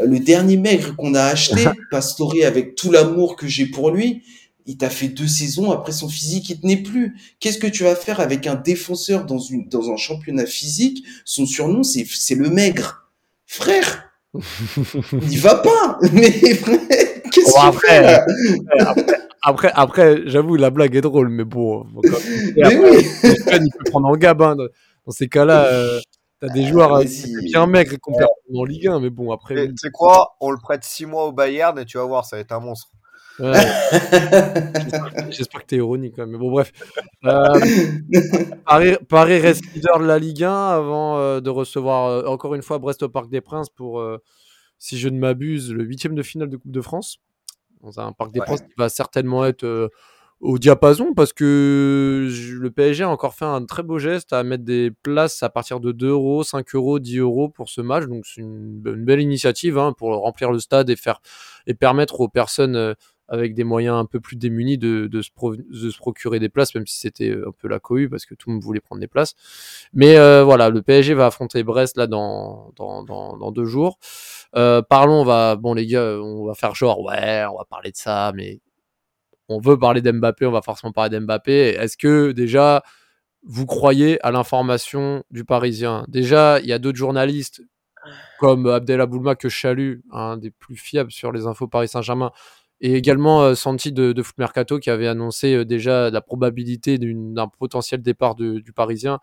[0.00, 4.22] Euh, le dernier maigre qu'on a acheté, Pastore avec tout l'amour que j'ai pour lui,
[4.66, 7.16] il t'a fait deux saisons, après son physique, il tenait plus.
[7.38, 11.04] Qu'est-ce que tu vas faire avec un défenseur dans, une, dans un championnat physique?
[11.24, 13.05] Son surnom, c'est le maigre.
[13.46, 14.10] Frère,
[15.22, 15.98] il va pas.
[16.12, 18.24] Mais qu'est-ce bon, après,
[19.42, 21.86] après, après, j'avoue, la blague est drôle, mais bon.
[22.56, 23.06] mais oui.
[23.22, 24.56] il peut prendre en gabin.
[24.56, 26.00] Dans ces cas-là, euh,
[26.40, 29.68] t'as des joueurs ah, euh, bien maigres qu'on perd en Ligue 1, mais bon, après.
[29.68, 32.36] Tu sais quoi On le prête 6 mois au Bayern et tu vas voir, ça
[32.36, 32.90] va être un monstre.
[35.30, 36.32] J'espère que t'es ironique quand même.
[36.32, 36.72] Mais bon, bref.
[37.24, 42.62] Euh, Paris, reste leader de la Ligue 1 avant euh, de recevoir euh, encore une
[42.62, 44.02] fois Brest au Parc des Princes pour,
[44.78, 47.18] si je ne m'abuse, le huitième de finale de Coupe de France.
[47.82, 49.90] Dans un Parc des Princes qui va certainement être
[50.40, 54.64] au diapason parce que le PSG a encore fait un très beau geste à mettre
[54.64, 58.04] des places à partir de 2 euros, 5 euros, 10 euros pour ce match.
[58.04, 61.20] Donc c'est une, belle initiative hein, pour remplir le stade et faire
[61.66, 62.94] et permettre aux personnes
[63.28, 66.74] avec des moyens un peu plus démunis de, de, se, de se, procurer des places,
[66.74, 69.08] même si c'était un peu la cohue parce que tout le monde voulait prendre des
[69.08, 69.34] places.
[69.92, 73.98] Mais euh, voilà, le PSG va affronter Brest là dans, dans, dans, deux jours.
[74.54, 77.90] Euh, parlons, on va, bon les gars, on va faire genre, ouais, on va parler
[77.90, 78.60] de ça, mais
[79.48, 81.76] on veut parler d'Mbappé, on va forcément parler d'Mbappé.
[81.78, 82.82] Est-ce que déjà,
[83.42, 86.04] vous croyez à l'information du Parisien?
[86.08, 87.62] Déjà, il y a d'autres journalistes
[88.38, 92.30] comme Abdel Boulma que je salue, un des plus fiables sur les infos Paris Saint-Germain,
[92.80, 96.98] et également euh, Santi de, de, Foot Mercato qui avait annoncé euh, déjà la probabilité
[96.98, 99.18] d'un potentiel départ du Parisien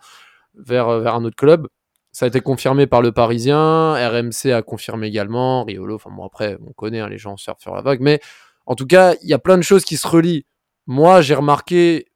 [0.55, 1.67] vers, euh, vers un autre club.
[2.11, 6.57] Ça a été confirmé par le Parisien, RMC a confirmé également, Riolo, enfin bon après
[6.65, 8.19] on connaît, hein, les gens surfent sur la vague, mais
[8.67, 10.45] en tout cas il y a plein de choses qui se relient.
[10.85, 12.07] Moi j'ai remarqué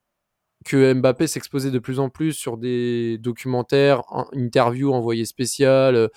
[0.66, 6.10] que Mbappé s'exposait de plus en plus sur des documentaires, interviews envoyées spéciales,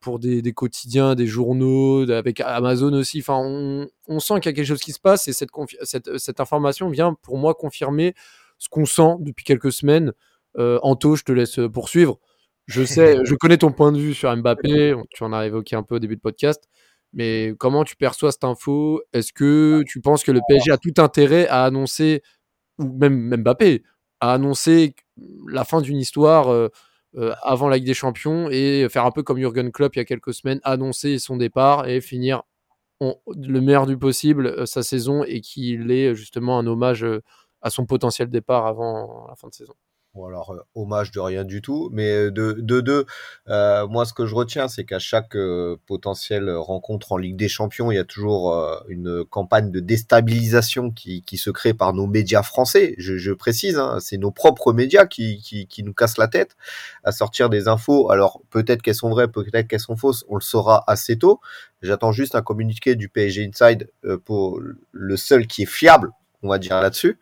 [0.00, 3.20] pour des, des, quotidiens, des journaux, avec Amazon aussi.
[3.20, 5.50] Enfin, on, on sent qu'il y a quelque chose qui se passe et cette,
[5.82, 8.14] cette, cette information vient pour moi confirmer
[8.58, 10.12] ce qu'on sent depuis quelques semaines.
[10.58, 12.18] Euh, Anto, je te laisse poursuivre.
[12.66, 14.94] Je sais, je connais ton point de vue sur Mbappé.
[15.10, 16.64] Tu en as évoqué un peu au début de podcast.
[17.12, 19.02] Mais comment tu perçois cette info?
[19.12, 22.22] Est-ce que tu penses que le PSG a tout intérêt à annoncer,
[22.78, 23.82] ou même Mbappé,
[24.20, 24.94] à annoncer
[25.48, 26.68] la fin d'une histoire euh,
[27.16, 30.02] euh, avant la Ligue des Champions et faire un peu comme Jurgen Klopp il y
[30.02, 32.42] a quelques semaines, annoncer son départ et finir
[33.00, 37.22] le meilleur du possible euh, sa saison et qu'il ait justement un hommage euh,
[37.62, 39.74] à son potentiel départ avant la fin de saison.
[40.12, 43.06] Bon alors, euh, hommage de rien du tout, mais euh, de deux, de,
[43.48, 47.48] euh, moi ce que je retiens, c'est qu'à chaque euh, potentielle rencontre en Ligue des
[47.48, 48.52] Champions, il y a toujours
[48.88, 52.96] une campagne de déstabilisation qui, qui, se crée par nos médias français.
[52.98, 56.56] Je, je précise, hein, c'est nos propres médias qui, qui, qui, nous cassent la tête
[57.04, 58.10] à sortir des infos.
[58.10, 61.40] Alors peut-être qu'elles sont vraies, peut-être qu'elles sont fausses, on le saura assez tôt.
[61.82, 63.88] J'attends juste un communiqué du PSG Inside
[64.24, 66.10] pour le seul qui est fiable,
[66.42, 67.20] on va dire là-dessus.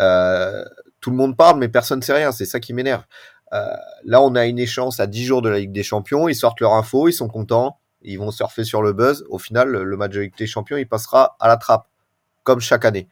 [0.00, 0.64] Euh,
[1.02, 2.32] tout le monde parle, mais personne ne sait rien.
[2.32, 3.04] C'est ça qui m'énerve.
[3.52, 3.66] Euh,
[4.04, 6.28] là, on a une échéance à 10 jours de la Ligue des Champions.
[6.28, 9.26] Ils sortent leur info, ils sont contents, ils vont surfer sur le buzz.
[9.28, 11.88] Au final, le match de des Champions, il passera à la trappe,
[12.44, 13.08] comme chaque année.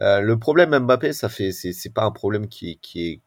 [0.00, 3.20] Euh, le problème Mbappé, ça fait, c'est pas un problème qui, qui est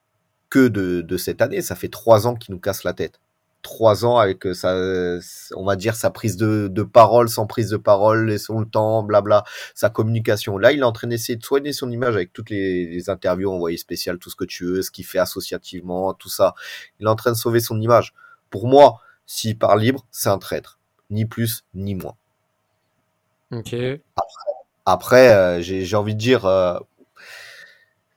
[0.49, 1.61] que de, de cette année.
[1.61, 3.19] Ça fait trois ans qu'il nous casse la tête
[3.65, 4.75] trois ans avec sa,
[5.55, 9.01] on va dire sa prise de, de parole, sans prise de parole, laissons le temps,
[9.01, 10.59] blabla, sa communication.
[10.59, 13.51] Là, il est en train d'essayer de soigner son image avec toutes les, les interviews
[13.51, 16.53] envoyées spéciales, tout ce que tu veux, ce qu'il fait associativement, tout ça.
[16.99, 18.13] Il est en train de sauver son image.
[18.51, 20.77] Pour moi, s'il part libre, c'est un traître,
[21.09, 22.15] ni plus ni moins.
[23.51, 23.73] Ok.
[23.73, 24.51] Après,
[24.85, 26.77] après euh, j'ai envie de dire, euh,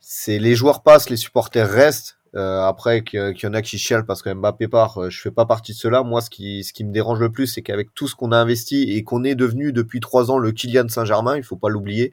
[0.01, 4.05] c'est les joueurs passent, les supporters restent euh, après, qu'il y en a qui chialent
[4.05, 6.03] parce que Mbappé part, euh, je fais pas partie de cela.
[6.03, 8.37] Moi, ce qui, ce qui me dérange le plus, c'est qu'avec tout ce qu'on a
[8.37, 12.13] investi et qu'on est devenu depuis trois ans le Kylian Saint-Germain, il faut pas l'oublier,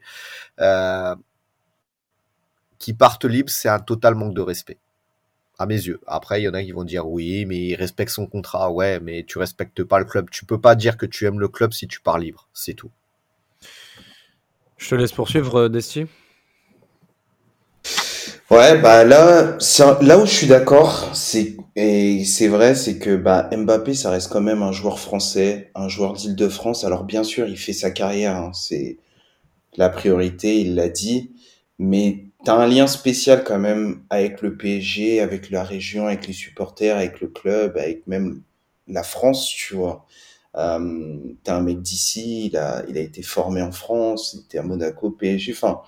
[0.60, 1.14] euh,
[2.78, 4.78] qui partent libres, c'est un total manque de respect.
[5.58, 6.00] À mes yeux.
[6.06, 8.70] Après, il y en a qui vont dire oui, mais il respecte son contrat.
[8.70, 10.28] Ouais, mais tu respectes pas le club.
[10.30, 12.46] Tu peux pas dire que tu aimes le club si tu pars libre.
[12.52, 12.90] C'est tout.
[14.76, 16.06] Je te laisse poursuivre, Desti.
[18.50, 19.58] Ouais, bah là,
[20.02, 24.32] là où je suis d'accord, c'est et c'est vrai, c'est que bah Mbappé, ça reste
[24.32, 26.84] quand même un joueur français, un joueur d'Île-de-France.
[26.84, 28.98] Alors bien sûr, il fait sa carrière, hein, c'est
[29.76, 31.32] la priorité, il l'a dit,
[31.78, 36.34] mais t'as un lien spécial quand même avec le PSG, avec la région, avec les
[36.34, 38.42] supporters, avec le club, avec même
[38.88, 40.06] la France, tu vois.
[40.56, 44.58] Euh, t'as un mec d'ici, il a, il a été formé en France, il était
[44.58, 45.52] à Monaco, PSG.
[45.52, 45.80] Enfin,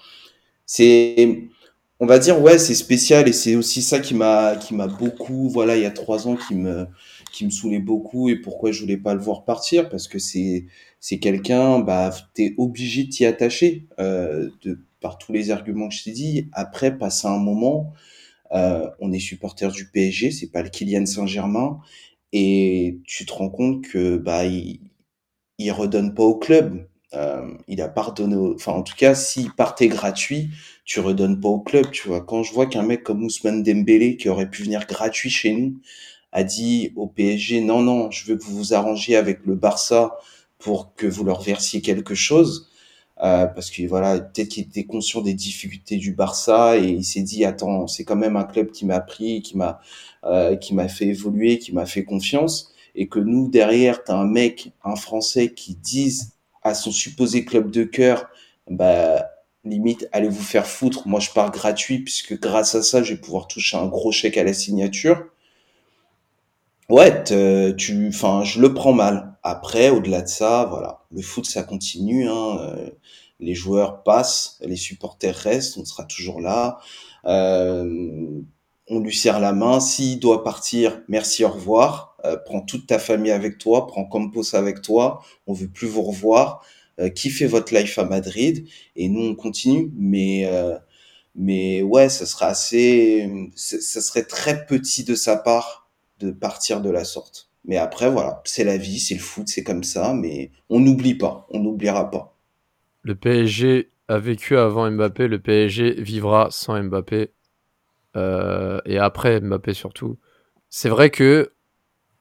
[0.66, 1.48] c'est
[2.00, 5.48] on va dire ouais c'est spécial et c'est aussi ça qui m'a qui m'a beaucoup
[5.48, 6.86] voilà il y a trois ans qui me
[7.32, 10.66] qui me saoulait beaucoup et pourquoi je voulais pas le voir partir parce que c'est
[11.00, 15.94] c'est quelqu'un bah t'es obligé de t'y attacher euh, de par tous les arguments que
[15.94, 16.48] je t'ai dit.
[16.52, 17.92] Après passer un moment
[18.52, 21.80] euh, on est supporter du PSG c'est pas le Kylian Saint-Germain
[22.32, 24.80] et tu te rends compte que bah il,
[25.58, 26.86] il redonne pas au club.
[27.14, 30.50] Euh, il a pardonné, enfin en tout cas, s'il partait gratuit,
[30.88, 32.22] tu redonnes pas au club, tu vois.
[32.22, 35.76] Quand je vois qu'un mec comme Ousmane Dembélé, qui aurait pu venir gratuit chez nous,
[36.32, 40.16] a dit au PSG, non, non, je veux que vous vous arrangiez avec le Barça
[40.58, 42.70] pour que vous leur versiez quelque chose.
[43.22, 47.22] Euh, parce que voilà, peut-être qu'il était conscient des difficultés du Barça et il s'est
[47.22, 49.80] dit attends, c'est quand même un club qui m'a pris, qui m'a
[50.24, 54.16] euh, qui m'a fait évoluer, qui m'a fait confiance et que nous derrière, tu as
[54.16, 58.28] un mec, un Français qui dise à son supposé club de cœur,
[58.70, 59.26] bah,
[59.64, 61.06] limite, allez vous faire foutre.
[61.06, 64.36] Moi, je pars gratuit puisque grâce à ça, je vais pouvoir toucher un gros chèque
[64.36, 65.24] à la signature.
[66.88, 69.36] Ouais, tu, enfin, je le prends mal.
[69.42, 72.28] Après, au-delà de ça, voilà, le foot, ça continue.
[72.28, 72.76] Hein.
[73.40, 76.78] Les joueurs passent, les supporters restent, on sera toujours là.
[77.26, 78.40] Euh,
[78.88, 79.80] on lui serre la main.
[79.80, 82.16] S'il doit partir, merci, au revoir.
[82.24, 85.22] Euh, prends toute ta famille avec toi, prends Campos avec toi.
[85.46, 86.64] On veut plus vous revoir.
[87.00, 89.90] Euh, kiffez votre life à Madrid et nous on continue.
[89.96, 90.76] Mais euh,
[91.34, 96.90] mais ouais, ça sera assez, ça serait très petit de sa part de partir de
[96.90, 97.48] la sorte.
[97.64, 100.14] Mais après voilà, c'est la vie, c'est le foot, c'est comme ça.
[100.14, 102.36] Mais on n'oublie pas, on n'oubliera pas.
[103.02, 107.30] Le PSG a vécu avant Mbappé, le PSG vivra sans Mbappé.
[108.16, 110.18] Euh, et après Mbappé surtout.
[110.70, 111.52] C'est vrai que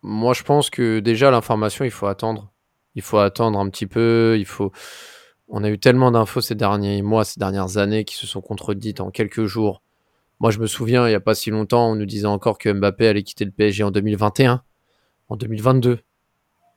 [0.04, 2.52] moi je pense que déjà l'information il faut attendre.
[2.98, 4.36] Il faut attendre un petit peu.
[4.38, 4.72] Il faut.
[5.48, 9.00] On a eu tellement d'infos ces derniers mois, ces dernières années qui se sont contredites
[9.00, 9.82] en quelques jours.
[10.40, 12.70] Moi je me souviens il n'y a pas si longtemps on nous disait encore que
[12.70, 14.62] Mbappé allait quitter le PSG en 2021,
[15.30, 16.00] en 2022.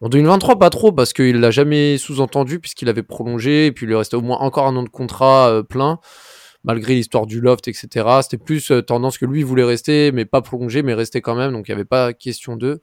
[0.02, 3.88] En 2023, pas trop, parce qu'il l'a jamais sous-entendu, puisqu'il avait prolongé, et puis il
[3.88, 5.98] lui restait au moins encore un an de contrat euh, plein
[6.64, 8.06] malgré l'histoire du loft, etc.
[8.22, 11.52] C'était plus euh, tendance que lui voulait rester, mais pas prolonger, mais rester quand même.
[11.52, 12.82] Donc il n'y avait pas question d'eux.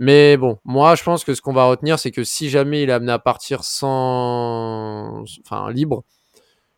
[0.00, 2.88] Mais bon, moi je pense que ce qu'on va retenir, c'est que si jamais il
[2.88, 5.24] est amené à partir sans.
[5.44, 6.04] Enfin, libre,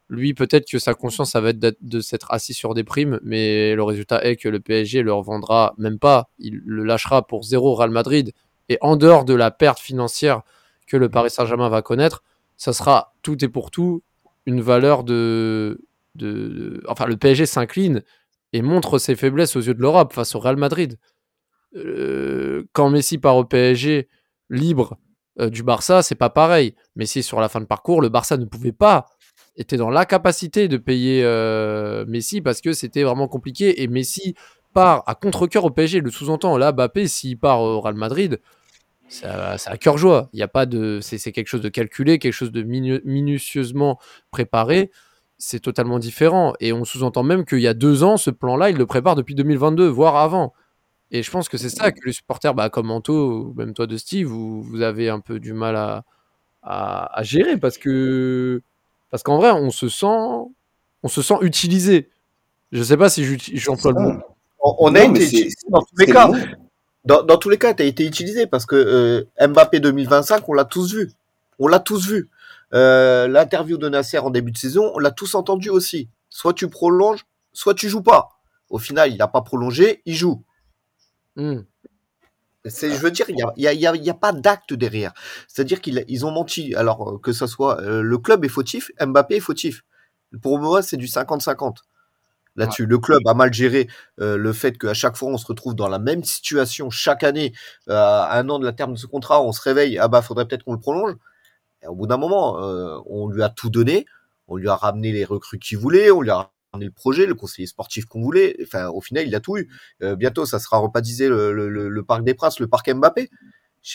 [0.08, 3.76] lui peut-être que sa conscience, ça va être de s'être assis sur des primes, mais
[3.76, 6.30] le résultat est que le PSG le revendra même pas.
[6.38, 8.32] Il le lâchera pour zéro Real Madrid.
[8.68, 10.42] Et en dehors de la perte financière
[10.88, 12.24] que le Paris Saint-Germain va connaître,
[12.56, 14.02] ça sera tout et pour tout
[14.46, 15.80] une valeur de,
[16.16, 18.02] de, Enfin, le PSG s'incline
[18.52, 20.98] et montre ses faiblesses aux yeux de l'Europe face au Real Madrid.
[21.76, 24.08] Euh, quand Messi part au PSG
[24.50, 24.98] libre
[25.40, 26.74] euh, du Barça, c'est pas pareil.
[26.96, 29.06] Messi, sur la fin de parcours, le Barça ne pouvait pas,
[29.56, 33.82] était dans l'incapacité de payer euh, Messi parce que c'était vraiment compliqué.
[33.82, 34.35] Et Messi
[34.74, 36.00] part à contre-coeur au PSG.
[36.00, 38.40] Le sous-entend, là, Mbappé, s'il part au Real Madrid,
[39.08, 40.30] c'est à, cœur joie.
[40.32, 43.98] Il y a pas de, c'est quelque chose de calculé, quelque chose de minutieusement
[44.30, 44.90] préparé.
[45.37, 46.54] C'est totalement différent.
[46.61, 49.35] Et on sous-entend même qu'il y a deux ans, ce plan-là, il le prépare depuis
[49.35, 50.54] 2022, voire avant.
[51.12, 53.96] Et je pense que c'est ça que les supporters, bah, comme Anto, même toi de
[53.96, 56.05] Steve, vous, vous avez un peu du mal à,
[56.62, 58.62] à, gérer parce que
[59.11, 62.09] parce qu'en vrai, on se sent on se sent utilisé.
[62.72, 64.20] Je sais pas si j'emploie le mot.
[64.59, 66.31] On, a été utilisé dans tous les cas
[67.05, 70.53] dans, dans tous les cas, tu as été utilisé parce que euh, Mbappé 2025, on
[70.53, 71.11] l'a tous vu.
[71.59, 72.31] On l'a tous vu.
[72.75, 76.09] Euh, L'interview de Nasser en début de saison, on l'a tous entendu aussi.
[76.31, 78.40] Soit tu prolonges, soit tu joues pas.
[78.70, 80.42] Au final, il n'a pas prolongé, il joue.
[82.64, 84.73] C'est, je veux dire, il n'y a, y a, y a, y a, pas d'acte
[84.73, 85.12] derrière.
[85.49, 86.75] C'est-à-dire qu'ils ils ont menti.
[86.77, 89.85] Alors que ce soit euh, le club est fautif, Mbappé est fautif.
[90.40, 91.79] Pour moi, c'est du 50-50
[92.57, 92.87] là-dessus.
[92.87, 93.88] Le club a mal géré
[94.21, 97.53] euh, le fait qu'à chaque fois on se retrouve dans la même situation chaque année,
[97.88, 100.23] euh, à un an de la terme de ce contrat, on se réveille, ah bah
[100.23, 101.14] faudrait peut-être qu'on le prolonge.
[101.83, 104.07] Et au bout d'un moment, euh, on lui a tout donné,
[104.49, 107.66] on lui a ramené les recrues qu'il voulait, on lui a le projet, le conseiller
[107.66, 108.56] sportif qu'on voulait.
[108.62, 109.68] Enfin, au final, il a tout eu.
[110.16, 113.30] bientôt, ça sera rebaptisé le, le, le, Parc des Princes, le Parc Mbappé.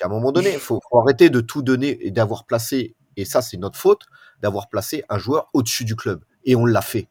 [0.01, 3.25] À un moment donné, il faut, faut arrêter de tout donner et d'avoir placé, et
[3.25, 4.05] ça c'est notre faute,
[4.41, 6.23] d'avoir placé un joueur au-dessus du club.
[6.43, 7.09] Et on l'a fait.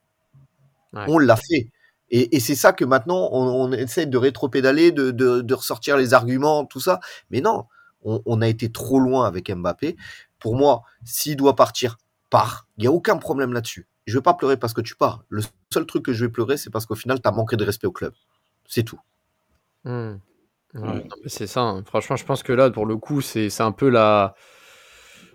[0.92, 1.70] On l'a fait.
[2.11, 7.00] Et, c'est ça que maintenant, on, essaie de rétro-pédaler, de, ressortir les arguments, tout ça.
[7.31, 7.64] Mais non,
[8.02, 9.96] on, a été trop loin avec Mbappé.
[10.38, 11.98] Pour moi, s'il doit partir,
[12.31, 12.68] part.
[12.79, 13.87] Il n'y a aucun problème là-dessus.
[14.07, 15.25] Je ne vais pas pleurer parce que tu pars.
[15.29, 15.42] Le
[15.73, 17.87] seul truc que je vais pleurer, c'est parce qu'au final, tu as manqué de respect
[17.87, 18.12] au club.
[18.66, 19.01] C'est tout.
[19.85, 20.14] Mmh.
[20.75, 21.01] Mmh.
[21.27, 21.61] C'est ça.
[21.61, 21.85] Hein.
[21.87, 24.35] Franchement, je pense que là, pour le coup, c'est un peu la.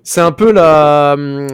[0.04, 1.16] C'est un peu la.
[1.18, 1.48] Mmh,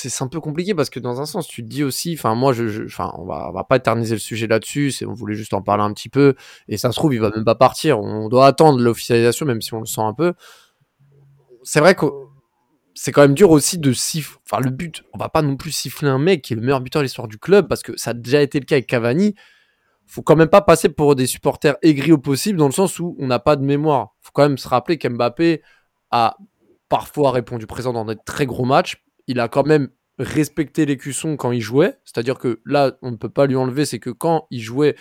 [0.00, 2.52] c'est un peu compliqué parce que dans un sens, tu te dis aussi, enfin moi,
[2.52, 5.62] je, enfin on va, on va pas éterniser le sujet là-dessus, on voulait juste en
[5.62, 6.34] parler un petit peu,
[6.68, 7.98] et ça se trouve, il va même pas partir.
[7.98, 10.34] On doit attendre l'officialisation, même si on le sent un peu.
[11.64, 12.06] C'est vrai que
[13.00, 14.40] c'est quand même dur aussi de siffler.
[14.44, 16.80] Enfin, le but, on va pas non plus siffler un mec qui est le meilleur
[16.80, 19.36] buteur de l'histoire du club parce que ça a déjà été le cas avec Cavani.
[20.06, 23.14] Faut quand même pas passer pour des supporters aigris au possible dans le sens où
[23.20, 24.16] on n'a pas de mémoire.
[24.20, 25.62] Faut quand même se rappeler qu'Mbappé
[26.10, 26.38] a
[26.88, 31.52] parfois répondu présent dans des très gros matchs, il a quand même respecté l'écusson quand
[31.52, 31.98] il jouait.
[32.04, 34.96] C'est-à-dire que là, on ne peut pas lui enlever, c'est que quand il jouait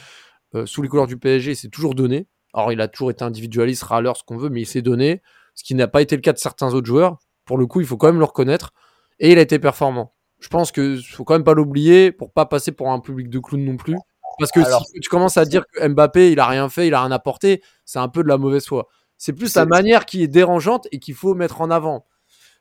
[0.53, 2.27] euh, sous les couleurs du PSG, c'est toujours donné.
[2.53, 5.23] Alors, il a toujours été individualiste, râleur, ce qu'on veut, mais il s'est donné,
[5.55, 7.17] ce qui n'a pas été le cas de certains autres joueurs.
[7.47, 8.73] Pour le coup, il faut quand même le reconnaître.
[9.19, 10.13] Et il a été performant.
[10.39, 13.39] Je pense qu'il faut quand même pas l'oublier pour pas passer pour un public de
[13.39, 13.95] clown non plus.
[14.37, 17.01] Parce que si tu commences à dire que Mbappé, il a rien fait, il a
[17.01, 18.87] rien apporté, c'est un peu de la mauvaise foi.
[19.17, 22.05] C'est plus sa manière qui est dérangeante et qu'il faut mettre en avant.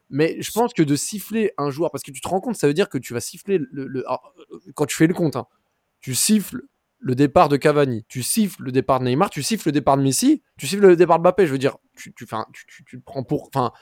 [0.08, 2.66] Mais je pense que de siffler un joueur, parce que tu te rends compte, ça
[2.66, 4.04] veut dire que tu vas siffler le,
[4.74, 5.46] quand tu fais le compte, hein,
[6.00, 6.62] tu siffles
[6.98, 10.02] le départ de Cavani, tu siffles le départ de Neymar, tu siffles le départ de
[10.02, 11.46] Messi, tu siffles le départ de Mbappé.
[11.46, 13.50] Je veux dire, tu, tu, tu, tu, prends pour.
[13.54, 13.72] Enfin,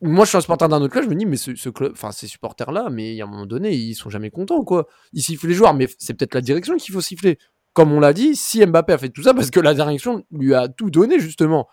[0.00, 2.12] moi, je suis un supporter d'un autre club, je me dis, mais ce, club, enfin,
[2.12, 4.86] ces supporters-là, mais à un moment donné, ils sont jamais contents, quoi.
[5.12, 7.38] Ils sifflent les joueurs, mais c'est peut-être la direction qu'il faut siffler.
[7.72, 10.54] Comme on l'a dit, si Mbappé a fait tout ça, parce que la direction lui
[10.54, 11.68] a tout donné, justement.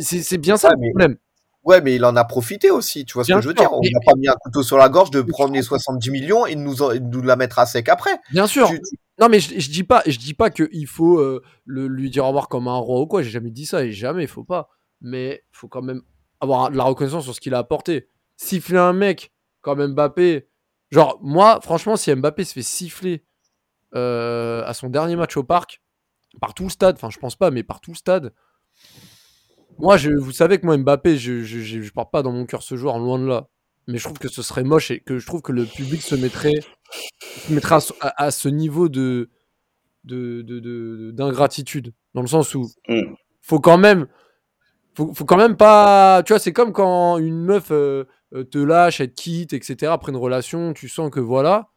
[0.00, 1.16] C'est bien ça le problème.
[1.64, 3.72] Ouais, mais il en a profité aussi, tu vois ce que je veux dire.
[3.72, 6.54] On n'a pas mis un couteau sur la gorge de prendre les 70 millions et
[6.54, 8.18] de nous, nous la mettre à sec après.
[8.32, 8.70] Bien sûr.
[9.20, 12.24] Non, mais je, je, dis pas, je dis pas qu'il faut euh, le, lui dire
[12.24, 13.22] au revoir comme un roi ou quoi.
[13.22, 14.70] J'ai jamais dit ça et jamais, il faut pas.
[15.00, 16.02] Mais il faut quand même
[16.40, 18.08] avoir de la reconnaissance sur ce qu'il a apporté.
[18.36, 20.48] Siffler un mec comme Mbappé,
[20.90, 23.24] genre moi, franchement, si Mbappé se fait siffler
[23.94, 25.82] euh, à son dernier match au parc,
[26.40, 28.32] par tout le stade, enfin je pense pas, mais par tout le stade,
[29.78, 32.76] moi, je, vous savez que moi, Mbappé, je, je, je, pas dans mon cœur ce
[32.76, 33.48] joueur, loin de là.
[33.86, 36.14] Mais je trouve que ce serait moche et que je trouve que le public se
[36.14, 36.60] mettrait,
[37.46, 39.30] se mettrait à, ce niveau de
[40.04, 41.84] d'ingratitude.
[41.84, 43.14] De, de, dans le sens où mm.
[43.40, 44.06] faut quand même
[44.98, 46.22] faut, faut quand même pas.
[46.24, 49.92] Tu vois, c'est comme quand une meuf euh, euh, te lâche, elle te quitte, etc.
[49.92, 51.68] Après une relation, tu sens que voilà.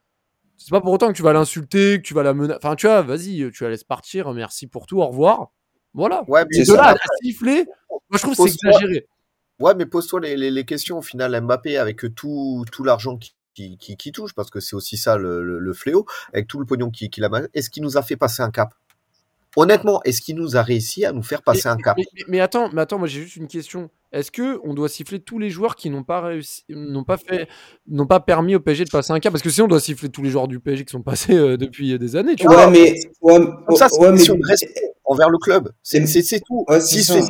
[0.58, 2.60] C'est pas pour autant que tu vas l'insulter, que tu vas la menacer.
[2.62, 4.32] Enfin, tu vois, vas-y, tu la laisses partir.
[4.34, 5.52] Merci pour tout, au revoir.
[5.94, 6.24] Voilà.
[6.28, 9.08] Ouais, mais de là à siffler, moi je trouve que c'est exagéré.
[9.60, 11.40] Ouais, mais pose-toi les, les, questions au final.
[11.42, 15.60] Mbappé, avec tout, tout l'argent qui, qui, qui, touche, parce que c'est aussi ça le,
[15.60, 18.42] le, fléau, avec tout le pognon qu'il qui a, est-ce qu'il nous a fait passer
[18.42, 18.74] un cap?
[19.58, 21.98] Honnêtement, est-ce qu'il nous a réussi à nous faire passer un cap
[22.28, 23.90] mais, attends, mais attends, moi j'ai juste une question.
[24.14, 27.48] Est-ce que on doit siffler tous les joueurs qui n'ont pas réussi, n'ont pas fait,
[27.88, 29.34] n'ont pas permis au PSG de passer un cap?
[29.34, 31.58] Parce que sinon on doit siffler tous les joueurs du PSG qui sont passés euh,
[31.58, 32.36] depuis des années.
[32.36, 32.96] Tu ouais, vois mais
[33.76, 35.72] ça, c'est une question de respect envers le club.
[35.84, 36.06] C'est
[36.46, 36.66] tout.
[36.80, 37.22] si c'est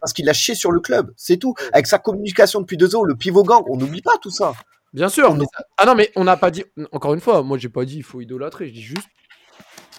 [0.00, 1.12] parce qu'il a chié sur le club.
[1.16, 1.54] C'est tout.
[1.72, 4.54] Avec sa communication depuis deux ans, le pivot gang, on n'oublie pas tout ça.
[4.92, 5.36] Bien sûr.
[5.78, 6.64] Ah non, mais on n'a pas dit.
[6.90, 8.66] Encore une fois, moi j'ai pas dit il faut idolâtrer.
[8.66, 9.06] Je dis juste,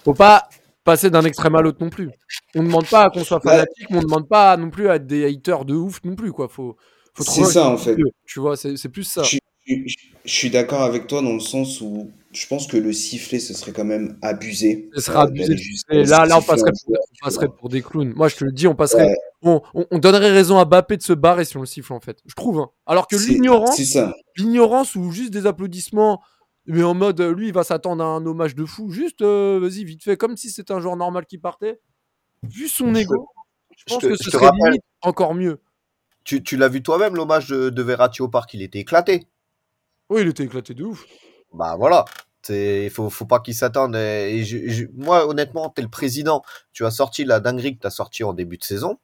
[0.03, 0.49] faut pas
[0.83, 2.09] passer d'un extrême à l'autre non plus.
[2.55, 4.95] On ne demande pas qu'on soit fanatique, mais on ne demande pas non plus à
[4.95, 6.31] être des haters de ouf non plus.
[6.31, 6.47] Quoi.
[6.47, 6.75] Faut,
[7.13, 7.97] faut c'est ça en fait.
[8.25, 9.23] Tu vois, c'est plus ça.
[9.23, 9.37] Je,
[10.25, 13.71] suis d'accord avec toi dans le sens où je pense que le sifflet, ce serait
[13.71, 14.89] quand même abusé.
[14.95, 15.55] Ce serait abusé.
[15.89, 18.13] là, là, on passerait, pour, on passerait pour des clowns.
[18.15, 19.13] Moi, je te le dis, on passerait.
[19.43, 22.19] On, on, donnerait raison à Bappé de se barrer si on le siffle, en fait.
[22.25, 22.59] Je trouve.
[22.59, 22.69] Hein.
[22.85, 23.79] Alors que l'ignorance,
[24.37, 26.21] l'ignorance ou juste des applaudissements
[26.65, 28.91] mais en mode, lui, il va s'attendre à un hommage de fou.
[28.91, 31.79] Juste, euh, vas-y, vite fait, comme si c'était un joueur normal qui partait.
[32.43, 33.29] Vu son ego,
[33.75, 35.61] je pense que ce serait limite encore mieux.
[36.23, 39.27] Tu, tu l'as vu toi-même, l'hommage de, de Verratti au parc, il était éclaté.
[40.09, 41.05] Oui, il était éclaté de ouf.
[41.53, 42.05] Bah voilà.
[42.49, 43.95] Il faut, faut pas qu'il s'attende.
[43.95, 44.43] Et
[44.95, 46.41] moi, honnêtement, tu es le président.
[46.73, 48.97] Tu as sorti la dinguerie que tu as sorti en début de saison.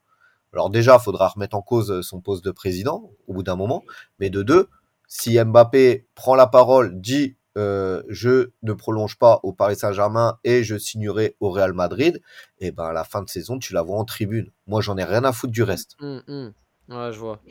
[0.54, 3.84] Alors déjà, il faudra remettre en cause son poste de président au bout d'un moment.
[4.20, 4.70] Mais de deux,
[5.08, 10.64] si Mbappé prend la parole, dit euh, je ne prolonge pas au Paris Saint-Germain et
[10.64, 12.22] je signerai au Real Madrid,
[12.60, 14.52] et ben à la fin de saison, tu la vois en tribune.
[14.68, 15.96] Moi, j'en ai rien à foutre du reste.
[16.00, 16.54] Hum, hum.
[16.90, 17.42] Ouais, je vois.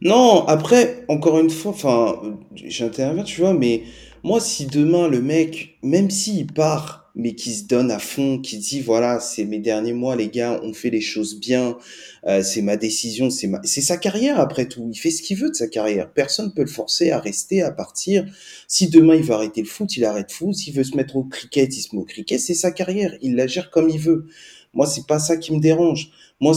[0.00, 3.82] Non, après, encore une fois, enfin, j'interviens, tu vois, mais
[4.22, 8.58] moi, si demain le mec, même s'il part mais qui se donne à fond, qui
[8.58, 11.78] dit voilà, c'est mes derniers mois, les gars, on fait les choses bien,
[12.26, 13.58] euh, c'est ma décision, c'est ma...
[13.64, 14.86] c'est sa carrière après tout.
[14.92, 16.12] Il fait ce qu'il veut de sa carrière.
[16.12, 18.26] Personne peut le forcer à rester, à partir.
[18.68, 20.54] Si demain il veut arrêter le foot, il arrête foot.
[20.54, 22.38] S'il veut se mettre au cricket, il se met au cricket.
[22.38, 23.16] C'est sa carrière.
[23.22, 24.26] Il la gère comme il veut.
[24.74, 26.10] Moi, c'est pas ça qui me dérange.
[26.38, 26.52] Moi,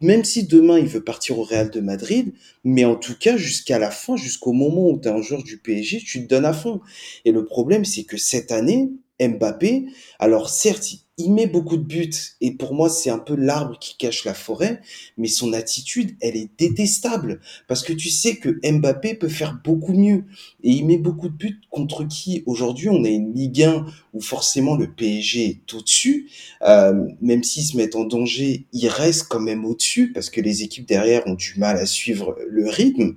[0.00, 2.32] même si demain il veut partir au Real de Madrid,
[2.64, 5.58] mais en tout cas jusqu'à la fin, jusqu'au moment où tu es un joueur du
[5.58, 6.80] PSG, tu te donnes à fond.
[7.24, 8.90] Et le problème, c'est que cette année,
[9.20, 9.86] Mbappé,
[10.18, 13.96] alors certes, il met beaucoup de buts et pour moi c'est un peu l'arbre qui
[13.96, 14.82] cache la forêt,
[15.16, 19.94] mais son attitude elle est détestable parce que tu sais que Mbappé peut faire beaucoup
[19.94, 20.24] mieux
[20.62, 22.90] et il met beaucoup de buts contre qui aujourd'hui?
[22.90, 26.28] On a une Ligue 1 où forcément le PSG est au-dessus,
[26.62, 30.62] euh, même s'ils se mettent en danger, il reste quand même au-dessus parce que les
[30.62, 33.16] équipes derrière ont du mal à suivre le rythme,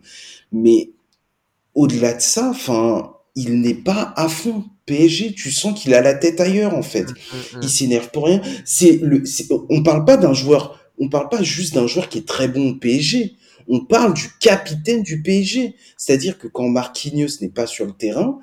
[0.54, 0.92] mais
[1.76, 4.66] au-delà de ça, enfin il n'est pas à fond.
[4.86, 7.04] PSG, tu sens qu'il a la tête ailleurs en fait.
[7.04, 7.60] Mm, mm, mm.
[7.64, 8.42] Il s'énerve pour rien.
[8.66, 9.24] C'est le,
[9.70, 12.72] on parle pas d'un joueur, on parle pas juste d'un joueur qui est très bon
[12.72, 13.36] au PSG.
[13.68, 15.76] On parle du capitaine du PSG.
[15.96, 18.40] C'est-à-dire que quand Marquinhos n'est pas sur le terrain,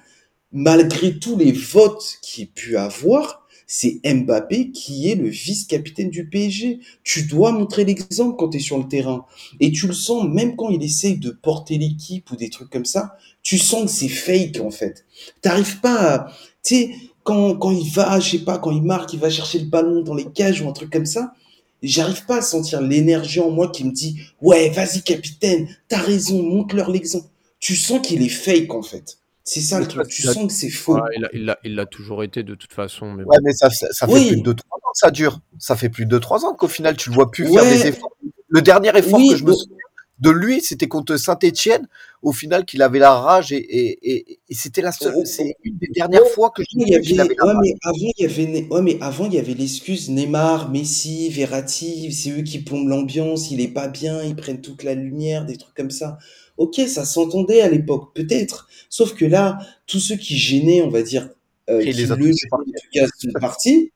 [0.56, 6.30] malgré tous les votes qu'il ait pu avoir, c'est Mbappé qui est le vice-capitaine du
[6.30, 6.80] PSG.
[7.04, 9.26] Tu dois montrer l'exemple quand tu es sur le terrain.
[9.60, 12.86] Et tu le sens, même quand il essaye de porter l'équipe ou des trucs comme
[12.86, 15.04] ça, tu sens que c'est fake en fait.
[15.42, 16.32] T'arrives pas à...
[16.64, 16.90] Tu sais,
[17.22, 20.00] quand, quand il va, je sais pas, quand il marque, il va chercher le ballon
[20.00, 21.34] dans les cages ou un truc comme ça,
[21.82, 26.42] j'arrive pas à sentir l'énergie en moi qui me dit ouais vas-y capitaine t'as raison
[26.42, 27.28] montre-leur l'exemple
[27.60, 29.18] tu sens qu'il est fake en fait
[29.48, 30.98] c'est ça le truc, tu sens que c'est faux.
[31.32, 33.12] il l'a toujours été de toute façon.
[33.12, 35.40] Mais Ouais, mais ça, ça, fait plus de 2-3 ans que ça dure.
[35.60, 38.10] Ça fait plus de 2-3 ans qu'au final, tu le vois plus faire des efforts.
[38.48, 39.76] Le dernier effort que je me souviens,
[40.18, 41.86] de lui, c'était contre Saint-Etienne,
[42.22, 45.54] au final, qu'il avait la rage et, et, et, et c'était la seule, Oh, c'est
[45.62, 47.56] une des dernières fois que vu qu'il avait, avait la ouais, rage.
[47.62, 52.12] mais avant, il y avait, ouais, mais avant, il y avait l'excuse Neymar, Messi, Verratti,
[52.12, 55.56] c'est eux qui plombent l'ambiance, il est pas bien, ils prennent toute la lumière, des
[55.56, 56.18] trucs comme ça.
[56.56, 58.68] Ok, ça s'entendait à l'époque, peut-être.
[58.88, 61.30] Sauf que là, tous ceux qui gênaient, on va dire,
[61.70, 63.92] euh, qui les le cas, sont partis.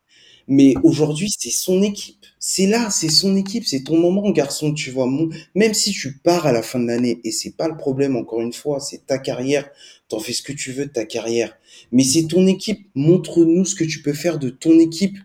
[0.49, 2.17] Mais aujourd'hui, c'est son équipe.
[2.41, 5.07] C'est là, c'est son équipe, c'est ton moment, garçon, tu vois.
[5.07, 8.17] Mon- Même si tu pars à la fin de l'année, et c'est pas le problème,
[8.17, 9.71] encore une fois, c'est ta carrière,
[10.09, 11.57] t'en fais ce que tu veux de ta carrière.
[11.93, 15.17] Mais c'est ton équipe, montre-nous ce que tu peux faire de ton équipe.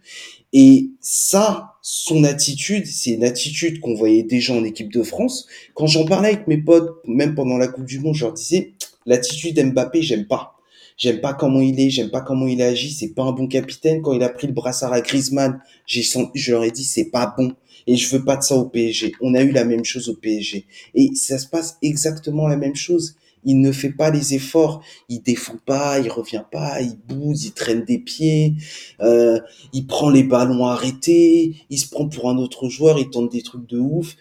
[0.54, 5.46] Et ça, son attitude, c'est une attitude qu'on voyait déjà en équipe de France.
[5.76, 8.74] Quand j'en parlais avec mes potes, même pendant la Coupe du Monde, je leur disais,
[9.06, 10.56] l'attitude Mbappé, j'aime pas.
[10.98, 14.02] J'aime pas comment il est, j'aime pas comment il agit, c'est pas un bon capitaine.
[14.02, 16.02] Quand il a pris le brassard à Griezmann, j'ai
[16.34, 17.54] je leur ai dit, c'est pas bon.
[17.86, 19.12] Et je veux pas de ça au PSG.
[19.22, 20.66] On a eu la même chose au PSG.
[20.96, 23.16] Et ça se passe exactement la même chose.
[23.46, 24.84] Il ne fait pas les efforts.
[25.08, 28.56] Il défend pas, il revient pas, il bouge, il traîne des pieds,
[29.02, 29.40] euh,
[29.74, 33.42] il prend les ballons arrêtés, il se prend pour un autre joueur, il tente des
[33.44, 34.16] trucs de ouf.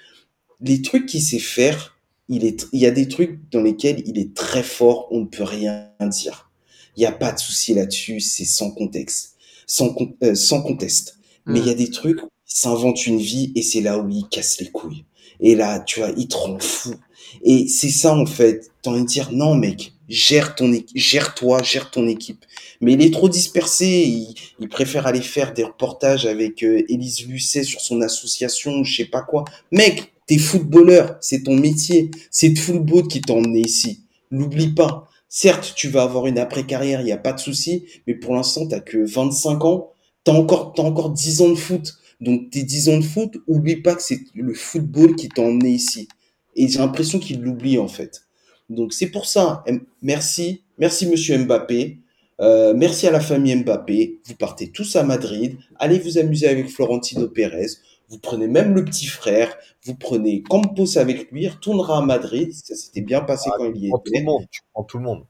[0.60, 1.98] Les trucs qu'il sait faire,
[2.28, 5.26] il est, il y a des trucs dans lesquels il est très fort, on ne
[5.26, 6.50] peut rien dire.
[6.96, 11.18] Il n'y a pas de souci là-dessus, c'est sans contexte, sans, euh, sans conteste.
[11.46, 14.26] Mais il y a des trucs, il s'invente une vie et c'est là où il
[14.28, 15.04] casse les couilles.
[15.40, 16.94] Et là, tu vois, il te rend fou.
[17.42, 18.70] Et c'est ça, en fait.
[18.82, 22.44] T'as envie de dire, non, mec, gère ton équipe, gère-toi, gère ton équipe.
[22.80, 23.86] Mais il est trop dispersé.
[23.86, 28.96] Il, il préfère aller faire des reportages avec euh, Élise Lucet sur son association, je
[28.96, 29.44] sais pas quoi.
[29.72, 32.10] Mec, t'es footballeur, c'est ton métier.
[32.30, 34.00] C'est le football qui t'a emmené ici.
[34.30, 35.08] L'oublie pas.
[35.28, 38.68] Certes, tu vas avoir une après-carrière, il n'y a pas de souci, mais pour l'instant,
[38.68, 39.90] t'as que 25 ans,
[40.22, 41.94] t'as encore, t'as encore 10 ans de foot.
[42.20, 45.70] Donc, tes 10 ans de foot, oublie pas que c'est le football qui t'a emmené
[45.70, 46.08] ici.
[46.56, 48.22] Et j'ai l'impression qu'il l'oublie, en fait.
[48.70, 49.64] Donc, c'est pour ça.
[50.02, 50.62] Merci.
[50.78, 51.98] Merci, monsieur Mbappé.
[52.40, 54.20] Euh, merci à la famille Mbappé.
[54.26, 55.56] Vous partez tous à Madrid.
[55.78, 57.66] Allez vous amuser avec Florentino Pérez.
[58.08, 59.56] Vous prenez même le petit frère.
[59.84, 61.44] Vous prenez Campos avec lui.
[61.44, 62.52] Il retournera à Madrid.
[62.52, 64.24] Ça s'était bien passé Ah, quand il y prends tout le était.
[64.24, 65.24] monde, tu prends tout le monde.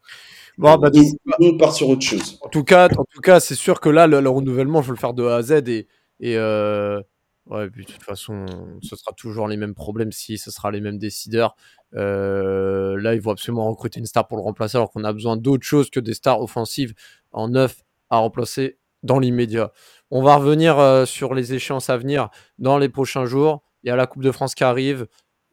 [0.57, 1.11] Bon, bah, Et
[1.41, 2.39] on part sur autre chose.
[2.43, 4.95] En tout cas, en tout cas, c'est sûr que là, le, le renouvellement, je veux
[4.95, 5.87] le faire de A à Z et,
[6.21, 7.01] et euh,
[7.47, 8.47] ouais, puis de toute façon,
[8.83, 11.57] ce sera toujours les mêmes problèmes si ce sera les mêmes décideurs.
[11.95, 15.37] Euh, là, il faut absolument recruter une star pour le remplacer, alors qu'on a besoin
[15.37, 16.95] d'autre chose que des stars offensives
[17.33, 19.73] en neuf à remplacer dans l'immédiat.
[20.11, 23.63] On va revenir euh, sur les échéances à venir dans les prochains jours.
[23.83, 25.07] Il y a la Coupe de France qui arrive.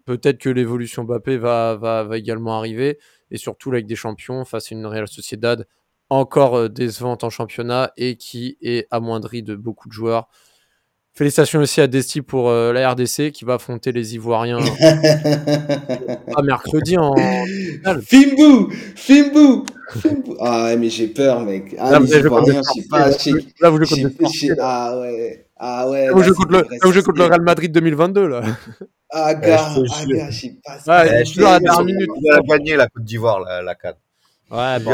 [0.06, 2.98] Peut-être que l'évolution Mbappé va également arriver.
[3.30, 5.68] Et surtout, avec des champions face à une Real Sociedad
[6.12, 10.28] encore euh, décevante en championnat et qui est amoindrie de beaucoup de joueurs.
[11.14, 16.42] Félicitations aussi à Desti pour euh, la RDC qui va affronter les Ivoiriens euh, à
[16.42, 17.14] mercredi en
[18.02, 19.64] Fimbu Fimbu
[20.40, 21.76] Ah mais j'ai peur mec.
[21.78, 23.10] Ah, là, les Ivoiriens, je pas.
[24.60, 25.46] Ah ouais.
[25.58, 26.10] Ah ouais.
[26.14, 26.88] Bah, je, le...
[26.88, 27.26] où je contre le...
[27.26, 28.42] Real Madrid 2022 là.
[29.12, 29.82] Ah gars, je
[30.22, 31.04] ah, sais pas.
[31.04, 32.10] Ouais, je suis là à la dernière minute.
[32.22, 33.98] Il a la Côte d'Ivoire la, la CAD.
[34.50, 34.92] Ouais, bon,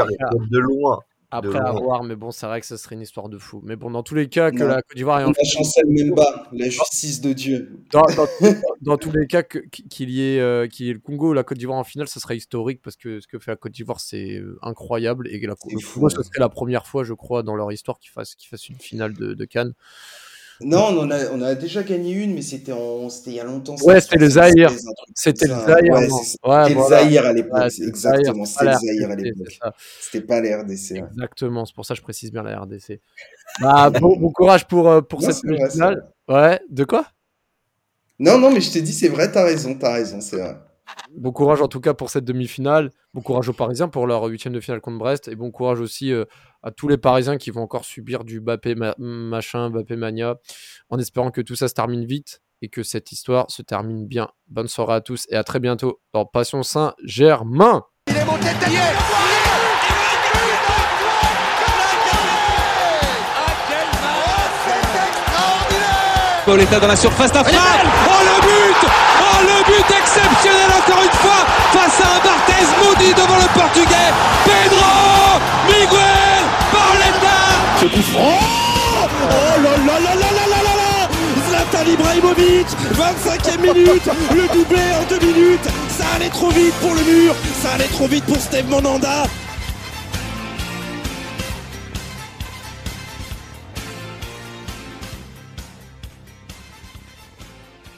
[0.51, 0.99] de loin
[1.29, 3.61] après à voir, mais bon, c'est vrai que ce serait une histoire de fou.
[3.65, 4.67] Mais bon, dans tous les cas, que Non.
[4.67, 7.79] la Côte d'Ivoire en La chancelle Memba, la justice de Dieu.
[7.91, 8.27] dans, dans-
[8.81, 11.43] dans tous les cas, qu'il y, ait, euh, qu'il y ait le Congo ou la
[11.43, 13.99] Côte d'Ivoire en finale, ça serait historique parce que ce que fait la Côte d'Ivoire,
[13.99, 15.27] c'est euh, incroyable.
[15.29, 16.23] Et la, le fou, Congo, ce ouais.
[16.23, 19.13] serait la première fois, je crois, dans leur histoire qu'ils fassent, qu'ils fassent une finale
[19.13, 19.73] de, de Cannes.
[20.61, 22.71] Non, on en a, on a déjà gagné une, mais c'était
[23.27, 23.75] il y a longtemps.
[23.83, 24.69] Ouais, c'était le Zaïre.
[24.71, 25.53] 76, un truc comme C'était le.
[25.53, 25.93] Zaïre.
[26.43, 26.81] Ouais, le.
[26.89, 27.53] Zaïre à l'époque.
[27.59, 29.59] Ouais, Exactement, c'était le Zaïre à l'époque.
[30.01, 30.91] C'était pas la RDC.
[30.91, 31.03] ouais.
[31.13, 32.99] Exactement, c'est pour ça que je précise bien la RDC.
[33.61, 36.07] Bah, bon, bon courage pour, euh, pour Non, cette vrai, finale.
[36.27, 37.05] Ouais, de quoi?
[38.19, 40.57] Non, non, mais je t'ai dit, c'est vrai, t'as raison, t'as raison, c'est vrai.
[41.17, 42.91] Bon courage en tout cas pour cette demi-finale.
[43.13, 45.27] Bon courage aux Parisiens pour leur huitième de finale contre Brest.
[45.27, 46.23] Et bon courage aussi euh,
[46.63, 50.35] à tous les Parisiens qui vont encore subir du Bappé ma- machin, Bappé mania.
[50.89, 54.29] En espérant que tout ça se termine vite et que cette histoire se termine bien.
[54.47, 57.83] Bonne soirée à tous et à très bientôt dans Passion Saint-Germain.
[66.45, 67.59] Pauletta dans la surface d'affaire.
[68.07, 68.89] Oh le but
[69.19, 71.43] Oh le but exceptionnel encore une fois
[71.73, 74.11] face à un Barthez maudit devant le portugais.
[74.45, 76.16] Pedro Miguel
[77.79, 81.09] Ce Oh là là là là là là là
[81.47, 85.69] Zlatan Ibrahimovic 25e minute Le doublé en deux minutes.
[85.89, 89.25] Ça allait trop vite pour le mur Ça allait trop vite pour Steve Monanda